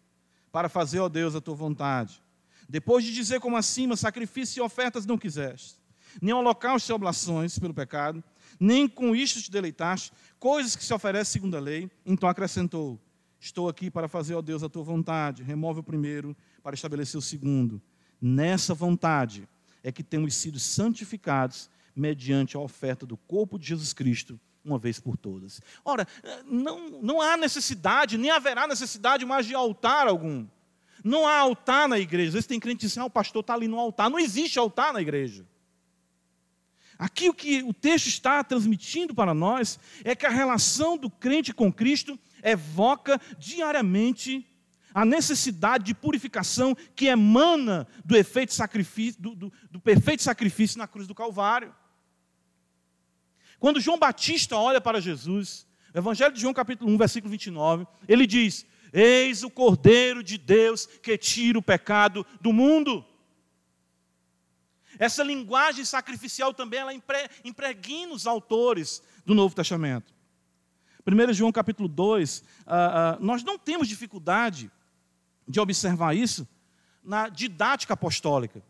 [0.52, 2.22] para fazer, ó Deus, a tua vontade.
[2.68, 5.76] Depois de dizer como acima, sacrifício e ofertas não quiseste,
[6.22, 8.22] nem holocaustos e oblações pelo pecado,
[8.60, 13.00] nem com isto te deleitaste, coisas que se oferecem segundo a lei, então acrescentou:
[13.44, 15.44] Estou aqui para fazer, ó Deus, a tua vontade.
[15.44, 16.34] Remove o primeiro
[16.64, 17.82] para estabelecer o segundo.
[18.22, 19.50] Nessa vontade
[19.84, 24.98] é que temos sido santificados mediante a oferta do corpo de Jesus Cristo, uma vez
[24.98, 25.62] por todas.
[25.84, 26.08] Ora,
[26.46, 30.48] não, não há necessidade, nem haverá necessidade mais de altar algum.
[31.04, 32.30] Não há altar na igreja.
[32.30, 34.10] Às vezes tem crente que diz, ah, o pastor está ali no altar.
[34.10, 35.46] Não existe altar na igreja.
[36.98, 41.54] Aqui o que o texto está transmitindo para nós é que a relação do crente
[41.54, 44.46] com Cristo evoca diariamente
[44.94, 50.88] a necessidade de purificação que emana do efeito sacrifício, do, do, do perfeito sacrifício na
[50.88, 51.74] cruz do Calvário.
[53.60, 58.66] Quando João Batista olha para Jesus, Evangelho de João, capítulo 1, versículo 29, ele diz:
[58.92, 63.06] Eis o Cordeiro de Deus que tira o pecado do mundo.
[65.00, 66.94] Essa linguagem sacrificial também ela
[67.44, 70.13] impregna os autores do Novo Testamento.
[71.06, 74.72] 1 João capítulo 2, ah, ah, nós não temos dificuldade
[75.48, 76.48] de observar isso
[77.04, 78.64] na didática apostólica.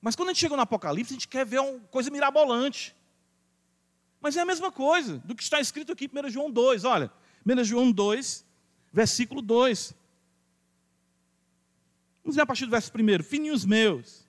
[0.00, 2.94] Mas quando a gente chega no Apocalipse, a gente quer ver uma coisa mirabolante.
[4.20, 6.84] Mas é a mesma coisa do que está escrito aqui em 1 João 2.
[6.84, 7.10] Olha,
[7.46, 8.44] 1 João 2,
[8.92, 9.94] versículo 2.
[12.22, 13.22] Vamos ver a partir do verso 1.
[13.22, 14.26] Filhinhos meus,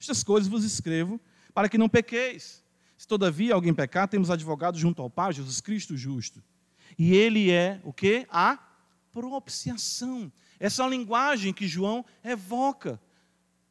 [0.00, 1.20] estas coisas vos escrevo
[1.54, 2.64] para que não pequeis.
[2.98, 6.42] Se todavia alguém pecar, temos advogado junto ao Pai, Jesus Cristo justo.
[6.98, 8.26] E ele é o que?
[8.28, 8.58] A
[9.12, 10.32] propiciação.
[10.58, 13.00] Essa é a linguagem que João evoca.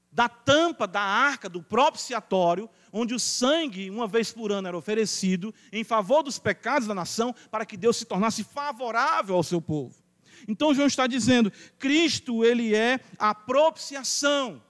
[0.09, 5.53] Da tampa da arca do propiciatório, onde o sangue, uma vez por ano, era oferecido
[5.73, 9.93] em favor dos pecados da nação, para que Deus se tornasse favorável ao seu povo.
[10.47, 14.63] Então João está dizendo: Cristo, ele é a propiciação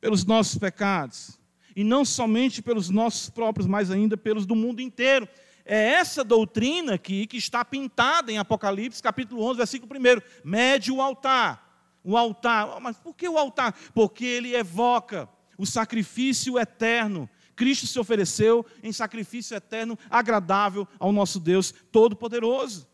[0.00, 1.37] pelos nossos pecados
[1.78, 5.28] e não somente pelos nossos próprios, mas ainda pelos do mundo inteiro.
[5.64, 10.20] É essa doutrina aqui que está pintada em Apocalipse, capítulo 11, versículo 1.
[10.42, 11.96] Mede o altar.
[12.02, 12.80] O altar.
[12.80, 13.78] Mas por que o altar?
[13.94, 17.30] Porque ele evoca o sacrifício eterno.
[17.54, 22.88] Cristo se ofereceu em sacrifício eterno, agradável ao nosso Deus Todo-Poderoso.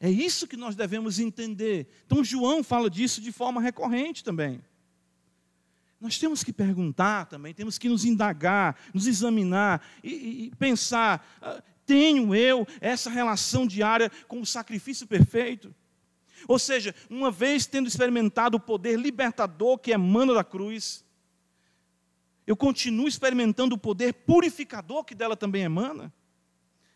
[0.00, 1.88] É isso que nós devemos entender.
[2.06, 4.62] Então, João fala disso de forma recorrente também.
[6.00, 11.62] Nós temos que perguntar também, temos que nos indagar, nos examinar e, e pensar: ah,
[11.84, 15.74] tenho eu essa relação diária com o sacrifício perfeito?
[16.46, 21.04] Ou seja, uma vez tendo experimentado o poder libertador que emana da cruz,
[22.46, 26.12] eu continuo experimentando o poder purificador que dela também emana?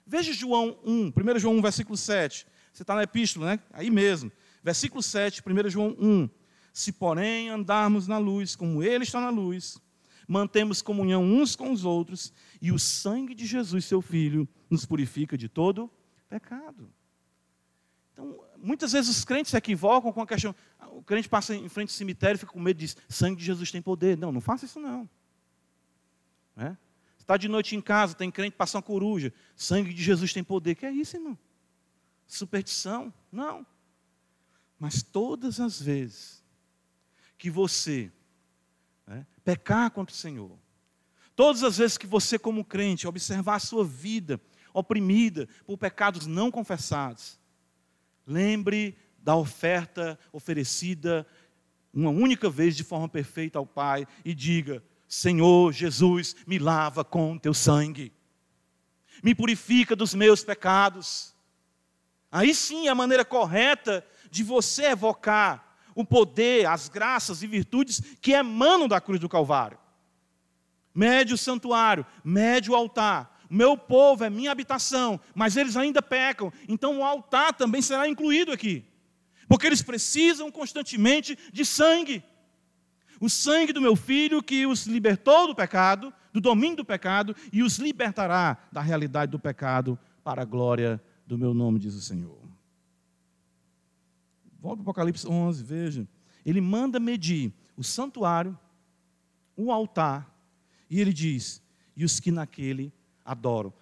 [0.06, 2.46] Veja João 1, 1 João 1, versículo 7.
[2.72, 3.60] Você está na epístola, né?
[3.72, 4.30] Aí mesmo.
[4.62, 6.28] Versículo 7, 1 João 1.
[6.72, 9.78] Se, porém, andarmos na luz, como Ele está na luz,
[10.26, 15.36] mantemos comunhão uns com os outros, e o sangue de Jesus, seu Filho, nos purifica
[15.36, 15.90] de todo
[16.28, 16.90] pecado.
[18.12, 20.54] Então, muitas vezes os crentes se equivocam com a questão.
[20.92, 23.44] O crente passa em frente ao cemitério e fica com medo e diz: sangue de
[23.44, 24.16] Jesus tem poder.
[24.16, 25.08] Não, não faça isso não.
[26.56, 26.76] É?
[27.18, 29.32] Está de noite em casa, tem crente passando uma coruja.
[29.56, 30.74] Sangue de Jesus tem poder.
[30.74, 31.38] Que é isso, irmão?
[32.26, 33.12] Superstição?
[33.30, 33.66] Não.
[34.78, 36.41] Mas todas as vezes
[37.42, 38.08] que você
[39.04, 40.56] né, pecar contra o Senhor,
[41.34, 44.40] todas as vezes que você, como crente, observar a sua vida
[44.72, 47.40] oprimida por pecados não confessados,
[48.24, 51.26] lembre da oferta oferecida
[51.92, 57.36] uma única vez de forma perfeita ao Pai e diga: Senhor Jesus, me lava com
[57.36, 58.12] teu sangue,
[59.20, 61.34] me purifica dos meus pecados.
[62.30, 68.32] Aí sim a maneira correta de você evocar o poder, as graças e virtudes que
[68.32, 69.78] emanam da cruz do Calvário.
[70.94, 73.40] Mede o santuário, mede o altar.
[73.48, 78.50] Meu povo é minha habitação, mas eles ainda pecam, então o altar também será incluído
[78.50, 78.84] aqui.
[79.46, 82.22] Porque eles precisam constantemente de sangue.
[83.20, 87.62] O sangue do meu filho que os libertou do pecado, do domínio do pecado, e
[87.62, 92.41] os libertará da realidade do pecado para a glória do meu nome, diz o Senhor.
[94.62, 96.08] Volta para Apocalipse 11, veja.
[96.46, 98.56] Ele manda medir o santuário,
[99.56, 100.32] o altar,
[100.88, 101.60] e ele diz:
[101.96, 102.92] e os que naquele
[103.24, 103.74] adoram.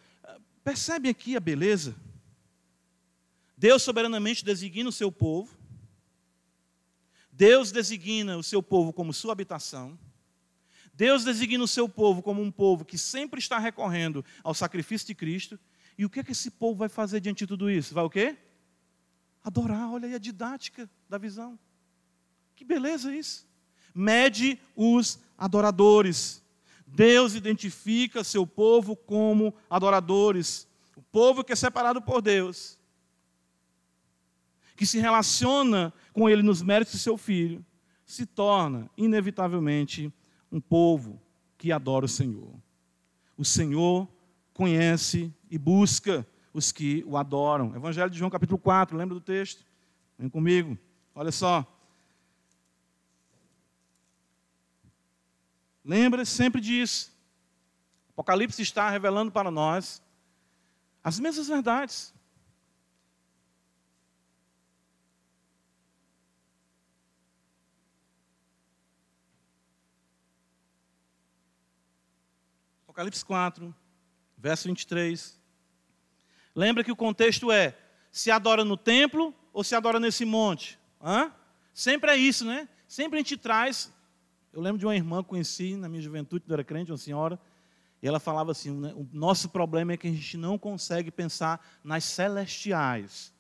[0.64, 1.94] Percebe aqui a beleza?
[3.58, 5.54] Deus soberanamente designa o seu povo,
[7.30, 9.98] Deus designa o seu povo como sua habitação,
[10.94, 15.14] Deus designa o seu povo como um povo que sempre está recorrendo ao sacrifício de
[15.14, 15.60] Cristo,
[15.98, 17.92] e o que, é que esse povo vai fazer diante de tudo isso?
[17.92, 18.38] Vai o quê?
[19.42, 21.58] Adorar, olha aí a didática da visão.
[22.54, 23.48] Que beleza isso.
[23.94, 26.42] Mede os adoradores.
[26.86, 30.68] Deus identifica seu povo como adoradores.
[30.94, 32.78] O povo que é separado por Deus,
[34.76, 37.64] que se relaciona com Ele nos méritos de seu filho,
[38.04, 40.12] se torna, inevitavelmente,
[40.50, 41.20] um povo
[41.56, 42.52] que adora o Senhor.
[43.36, 44.08] O Senhor
[44.52, 47.74] conhece e busca os que o adoram.
[47.74, 49.64] Evangelho de João, capítulo 4, lembra do texto?
[50.18, 50.76] Vem comigo,
[51.14, 51.66] olha só.
[55.84, 57.10] Lembra sempre disso.
[58.10, 60.02] Apocalipse está revelando para nós
[61.02, 62.12] as mesmas verdades.
[72.84, 73.74] Apocalipse 4,
[74.36, 75.39] verso 23.
[76.54, 77.76] Lembra que o contexto é:
[78.10, 80.78] se adora no templo ou se adora nesse monte?
[81.02, 81.32] Hã?
[81.72, 82.68] Sempre é isso, né?
[82.86, 83.92] Sempre a gente traz.
[84.52, 87.38] Eu lembro de uma irmã que conheci na minha juventude, era crente, uma senhora,
[88.02, 91.64] e ela falava assim: né, o nosso problema é que a gente não consegue pensar
[91.84, 93.32] nas celestiais.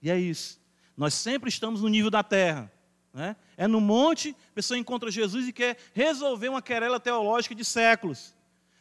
[0.00, 0.60] E é isso.
[0.96, 2.72] Nós sempre estamos no nível da terra.
[3.12, 3.34] Né?
[3.56, 8.34] É no monte, a pessoa encontra Jesus e quer resolver uma querela teológica de séculos.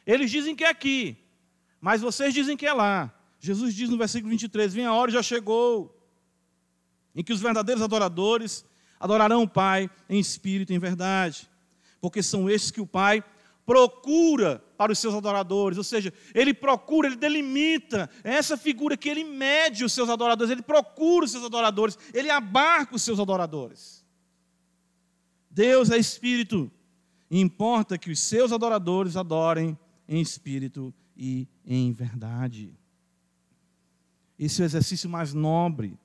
[0.05, 1.17] Eles dizem que é aqui,
[1.79, 3.13] mas vocês dizem que é lá.
[3.45, 5.95] Jesus diz no versículo 23: Vem a hora já chegou,
[7.15, 8.65] em que os verdadeiros adoradores
[8.99, 11.49] adorarão o Pai em espírito e em verdade,
[12.01, 13.23] porque são estes que o Pai
[13.65, 19.09] procura para os seus adoradores, ou seja, ele procura, ele delimita, é essa figura que
[19.09, 24.05] ele mede os seus adoradores, ele procura os seus adoradores, ele abarca os seus adoradores.
[25.49, 26.69] Deus é espírito,
[27.29, 29.77] importa que os seus adoradores adorem
[30.07, 32.77] em espírito e em verdade.
[34.37, 35.97] Esse é o exercício mais nobre,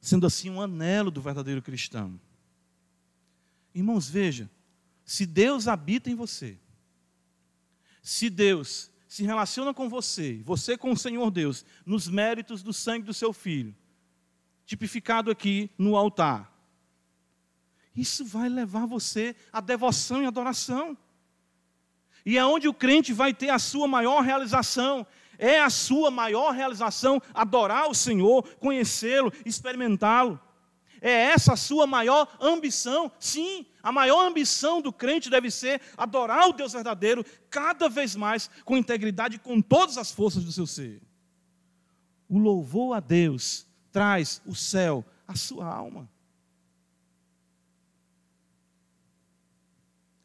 [0.00, 2.20] sendo assim um anelo do verdadeiro cristão.
[3.74, 4.50] Irmãos, veja,
[5.04, 6.58] se Deus habita em você,
[8.02, 13.06] se Deus se relaciona com você, você com o Senhor Deus, nos méritos do sangue
[13.06, 13.74] do seu filho,
[14.66, 16.54] tipificado aqui no altar,
[17.98, 20.96] isso vai levar você à devoção e adoração.
[22.24, 25.04] E é onde o crente vai ter a sua maior realização.
[25.38, 30.40] É a sua maior realização adorar o Senhor, conhecê-lo, experimentá-lo.
[31.00, 33.10] É essa a sua maior ambição?
[33.20, 38.50] Sim, a maior ambição do crente deve ser adorar o Deus verdadeiro cada vez mais
[38.64, 41.00] com integridade e com todas as forças do seu ser.
[42.28, 46.08] O louvor a Deus traz o céu à sua alma.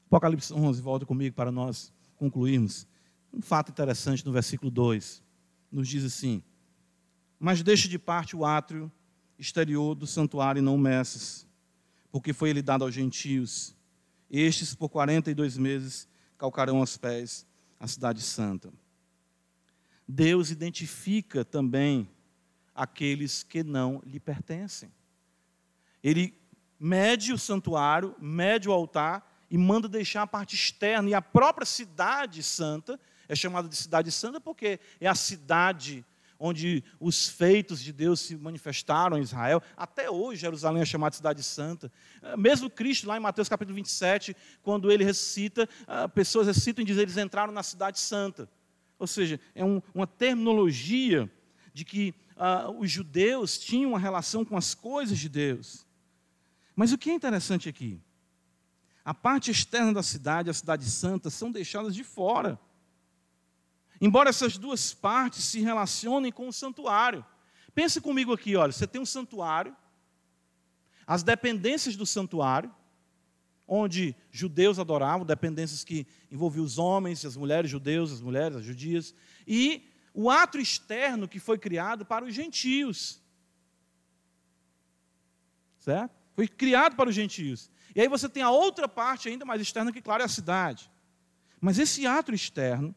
[0.08, 2.88] Apocalipse 11, volta comigo para nós concluirmos.
[3.34, 5.24] Um fato interessante no versículo 2.
[5.72, 6.44] Nos diz assim:
[7.40, 8.92] Mas deixe de parte o átrio
[9.40, 11.48] exterior do santuário e não o
[12.12, 13.76] porque foi ele dado aos gentios.
[14.30, 16.08] Estes, por 42 meses,
[16.38, 17.48] calcarão aos pés
[17.80, 18.72] a cidade santa.
[20.08, 22.10] Deus identifica também
[22.76, 24.92] aqueles que não lhe pertencem.
[26.04, 26.38] Ele
[26.80, 31.10] mede o santuário, mede o altar e manda deixar a parte externa.
[31.10, 36.06] E a própria cidade santa é chamada de cidade santa porque é a cidade
[36.40, 39.64] onde os feitos de Deus se manifestaram em Israel.
[39.78, 41.90] Até hoje, Jerusalém é chamada de cidade santa.
[42.22, 46.86] É, mesmo Cristo, lá em Mateus capítulo 27, quando ele ressuscita, ah, pessoas ressuscitam e
[46.86, 48.50] dizem eles entraram na cidade santa.
[49.00, 51.32] Ou seja, é um, uma terminologia
[51.74, 55.86] de que ah, os judeus tinham uma relação com as coisas de Deus.
[56.76, 58.02] Mas o que é interessante aqui?
[59.06, 62.60] A parte externa da cidade, a cidade santa, são deixadas de fora.
[64.02, 67.26] Embora essas duas partes se relacionem com o santuário.
[67.74, 69.76] Pense comigo aqui, olha, você tem um santuário,
[71.08, 72.74] as dependências do santuário,
[73.68, 79.16] onde judeus adoravam, dependências que envolviam os homens, as mulheres judeus, as mulheres, as judias,
[79.48, 83.22] e o ato externo que foi criado para os gentios.
[85.80, 86.14] Certo?
[86.36, 87.70] Foi criado para os gentios.
[87.96, 90.90] E aí você tem a outra parte ainda mais externa, que, claro, é a cidade.
[91.60, 92.94] Mas esse ato externo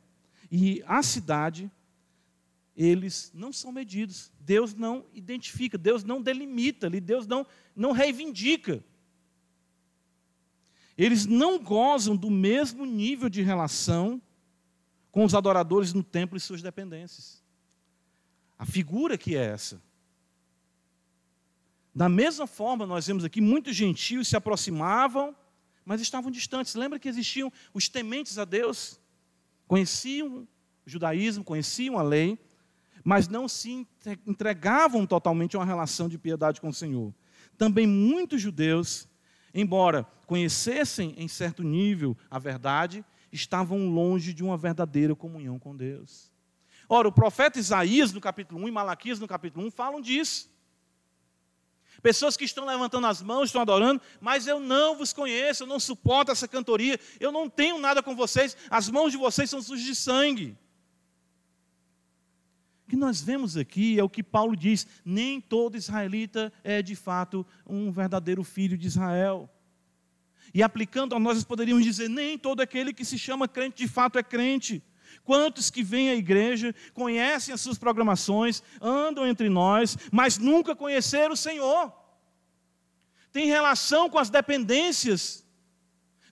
[0.51, 1.71] e a cidade,
[2.77, 4.31] eles não são medidos.
[4.41, 8.85] Deus não identifica, Deus não delimita ali, Deus não, não reivindica.
[10.97, 14.21] Eles não gozam do mesmo nível de relação
[15.11, 17.43] com os adoradores no templo e suas dependências.
[18.59, 19.83] A figura que é essa.
[21.95, 25.35] Da mesma forma, nós vemos aqui muitos gentios se aproximavam,
[25.85, 26.75] mas estavam distantes.
[26.75, 29.01] Lembra que existiam os tementes a Deus?
[29.67, 30.49] Conheciam o
[30.85, 32.39] judaísmo, conheciam a lei,
[33.05, 33.87] mas não se
[34.27, 37.15] entregavam totalmente a uma relação de piedade com o Senhor.
[37.57, 39.09] Também muitos judeus,
[39.55, 46.33] embora conhecessem em certo nível a verdade, estavam longe de uma verdadeira comunhão com Deus.
[46.89, 50.51] Ora, o profeta Isaías, no capítulo 1, e Malaquias, no capítulo 1, falam disso.
[52.03, 55.81] Pessoas que estão levantando as mãos, estão adorando, mas eu não vos conheço, eu não
[55.81, 59.85] suporto essa cantoria, eu não tenho nada com vocês, as mãos de vocês são sujas
[59.85, 60.57] de sangue.
[62.87, 66.95] O que nós vemos aqui é o que Paulo diz: nem todo israelita é de
[66.95, 69.51] fato um verdadeiro filho de Israel.
[70.55, 74.19] E aplicando a nós, poderíamos dizer: nem todo aquele que se chama crente de fato
[74.19, 74.83] é crente.
[75.25, 81.35] Quantos que vêm à igreja, conhecem as suas programações, andam entre nós, mas nunca conheceram
[81.35, 81.93] o Senhor?
[83.33, 85.45] Tem relação com as dependências,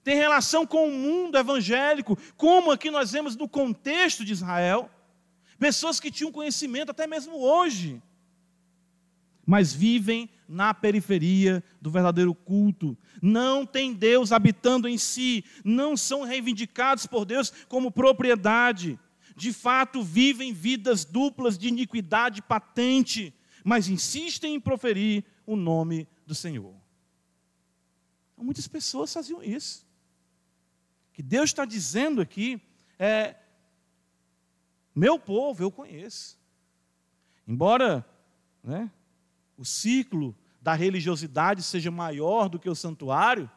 [0.03, 4.89] tem relação com o mundo evangélico, como aqui nós vemos no contexto de Israel.
[5.57, 8.01] Pessoas que tinham conhecimento até mesmo hoje,
[9.45, 12.97] mas vivem na periferia do verdadeiro culto.
[13.21, 18.99] Não tem Deus habitando em si, não são reivindicados por Deus como propriedade.
[19.35, 26.33] De fato, vivem vidas duplas de iniquidade patente, mas insistem em proferir o nome do
[26.33, 26.73] Senhor.
[28.37, 29.85] Muitas pessoas faziam isso.
[31.09, 32.61] O que Deus está dizendo aqui
[32.99, 33.35] é:
[34.93, 36.39] meu povo eu conheço.
[37.47, 38.05] Embora
[38.63, 38.89] né,
[39.57, 40.35] o ciclo
[40.65, 43.47] da religiosidade seja maior do que o santuário,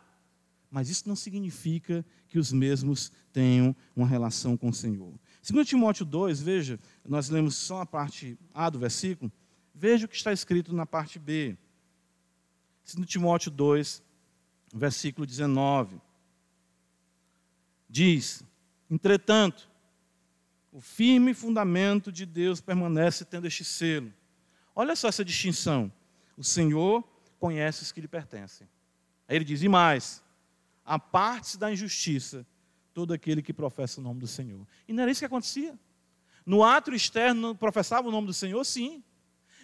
[0.71, 5.15] mas isso não significa que os mesmos tenham uma relação com o Senhor.
[5.41, 6.79] Segundo Timóteo 2, veja,
[7.09, 9.33] nós lemos só a parte A do versículo,
[9.75, 11.57] veja o que está escrito na parte B.
[12.85, 14.03] Segundo Timóteo 2,
[14.75, 15.99] versículo 19.
[17.89, 18.45] Diz:
[18.91, 19.67] Entretanto,
[20.71, 24.13] o firme fundamento de Deus permanece tendo este selo.
[24.77, 25.91] Olha só essa distinção.
[26.39, 27.03] O Senhor
[27.41, 28.69] conhece os que lhe pertencem.
[29.27, 30.23] Aí ele diz: E mais,
[30.85, 32.47] a parte da injustiça
[32.95, 34.67] todo aquele que professa o nome do Senhor.
[34.87, 35.79] E não era isso que acontecia.
[36.47, 39.03] No ato externo, professava o nome do Senhor, sim.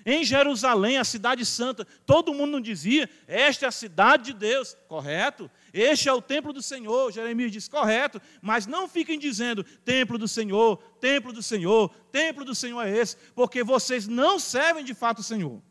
[0.05, 5.51] Em Jerusalém, a cidade santa, todo mundo dizia, esta é a cidade de Deus, correto?
[5.73, 7.11] Este é o templo do Senhor.
[7.11, 12.55] Jeremias diz, correto, mas não fiquem dizendo, templo do Senhor, templo do Senhor, templo do
[12.55, 15.63] Senhor é esse, porque vocês não servem de fato o Senhor.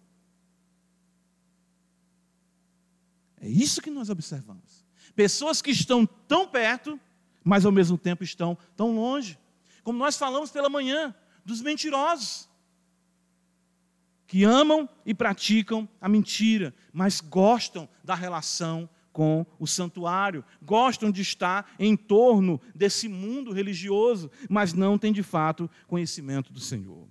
[3.43, 4.85] É isso que nós observamos.
[5.13, 6.97] Pessoas que estão tão perto,
[7.43, 9.37] mas ao mesmo tempo estão tão longe.
[9.83, 11.13] Como nós falamos pela manhã,
[11.43, 12.49] dos mentirosos
[14.25, 21.21] que amam e praticam a mentira, mas gostam da relação com o santuário, gostam de
[21.21, 27.05] estar em torno desse mundo religioso, mas não têm de fato conhecimento do Senhor.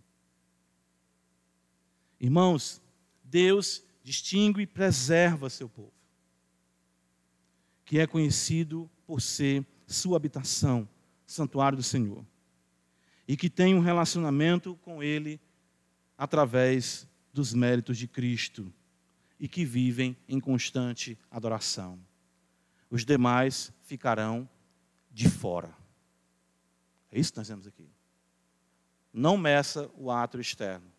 [2.19, 2.81] Irmãos,
[3.23, 5.93] Deus distingue e preserva seu povo,
[7.93, 10.89] que é conhecido por ser sua habitação,
[11.27, 12.25] santuário do Senhor,
[13.29, 15.39] e que tem um relacionamento com Ele
[16.17, 18.73] através dos méritos de Cristo
[19.39, 21.99] e que vivem em constante adoração.
[22.89, 24.49] Os demais ficarão
[25.11, 25.77] de fora.
[27.11, 27.87] É isso que nós vemos aqui.
[29.13, 30.91] Não meça o ato externo,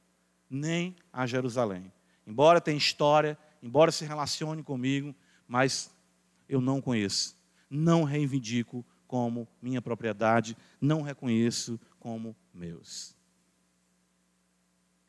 [0.48, 1.92] nem a Jerusalém.
[2.28, 5.16] Embora tenha história, embora se relacione comigo,
[5.48, 5.92] mas
[6.48, 7.36] eu não conheço,
[7.70, 13.16] não reivindico como minha propriedade, não reconheço como meus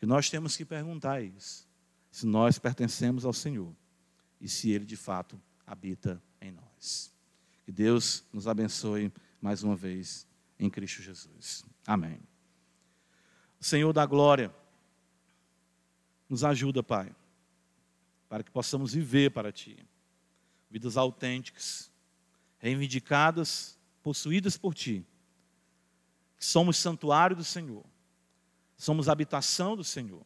[0.05, 1.67] que nós temos que perguntar isso:
[2.11, 3.75] se nós pertencemos ao Senhor
[4.39, 7.11] e se Ele de fato habita em nós.
[7.65, 9.11] Que Deus nos abençoe
[9.41, 10.27] mais uma vez
[10.59, 11.65] em Cristo Jesus.
[11.87, 12.21] Amém.
[13.59, 14.55] Senhor da glória
[16.29, 17.11] nos ajuda, Pai,
[18.29, 19.79] para que possamos viver para Ti
[20.75, 21.91] vidas autênticas,
[22.59, 25.07] reivindicadas, possuídas por Ti.
[26.39, 27.85] Somos santuário do Senhor
[28.77, 30.25] somos habitação do Senhor.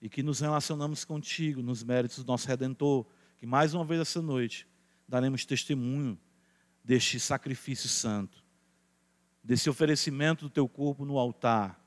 [0.00, 3.06] E que nos relacionamos contigo nos méritos do nosso Redentor,
[3.38, 4.68] que mais uma vez essa noite
[5.08, 6.18] daremos testemunho
[6.84, 8.44] deste sacrifício santo,
[9.42, 11.82] desse oferecimento do teu corpo no altar,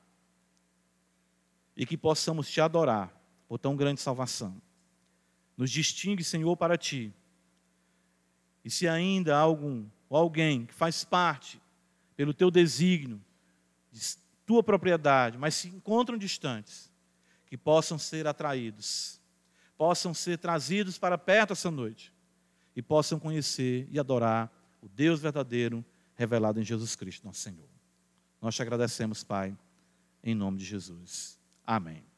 [1.76, 3.14] e que possamos te adorar
[3.46, 4.60] por tão grande salvação.
[5.60, 7.12] Nos distingue, Senhor, para ti.
[8.64, 11.60] E se ainda há algum ou alguém que faz parte,
[12.16, 13.20] pelo teu desígnio,
[14.46, 16.90] tua propriedade, mas se encontram distantes,
[17.44, 19.20] que possam ser atraídos,
[19.76, 22.10] possam ser trazidos para perto essa noite
[22.74, 24.50] e possam conhecer e adorar
[24.80, 25.84] o Deus verdadeiro
[26.16, 27.68] revelado em Jesus Cristo, nosso Senhor.
[28.40, 29.54] Nós te agradecemos, Pai,
[30.24, 31.38] em nome de Jesus.
[31.66, 32.09] Amém.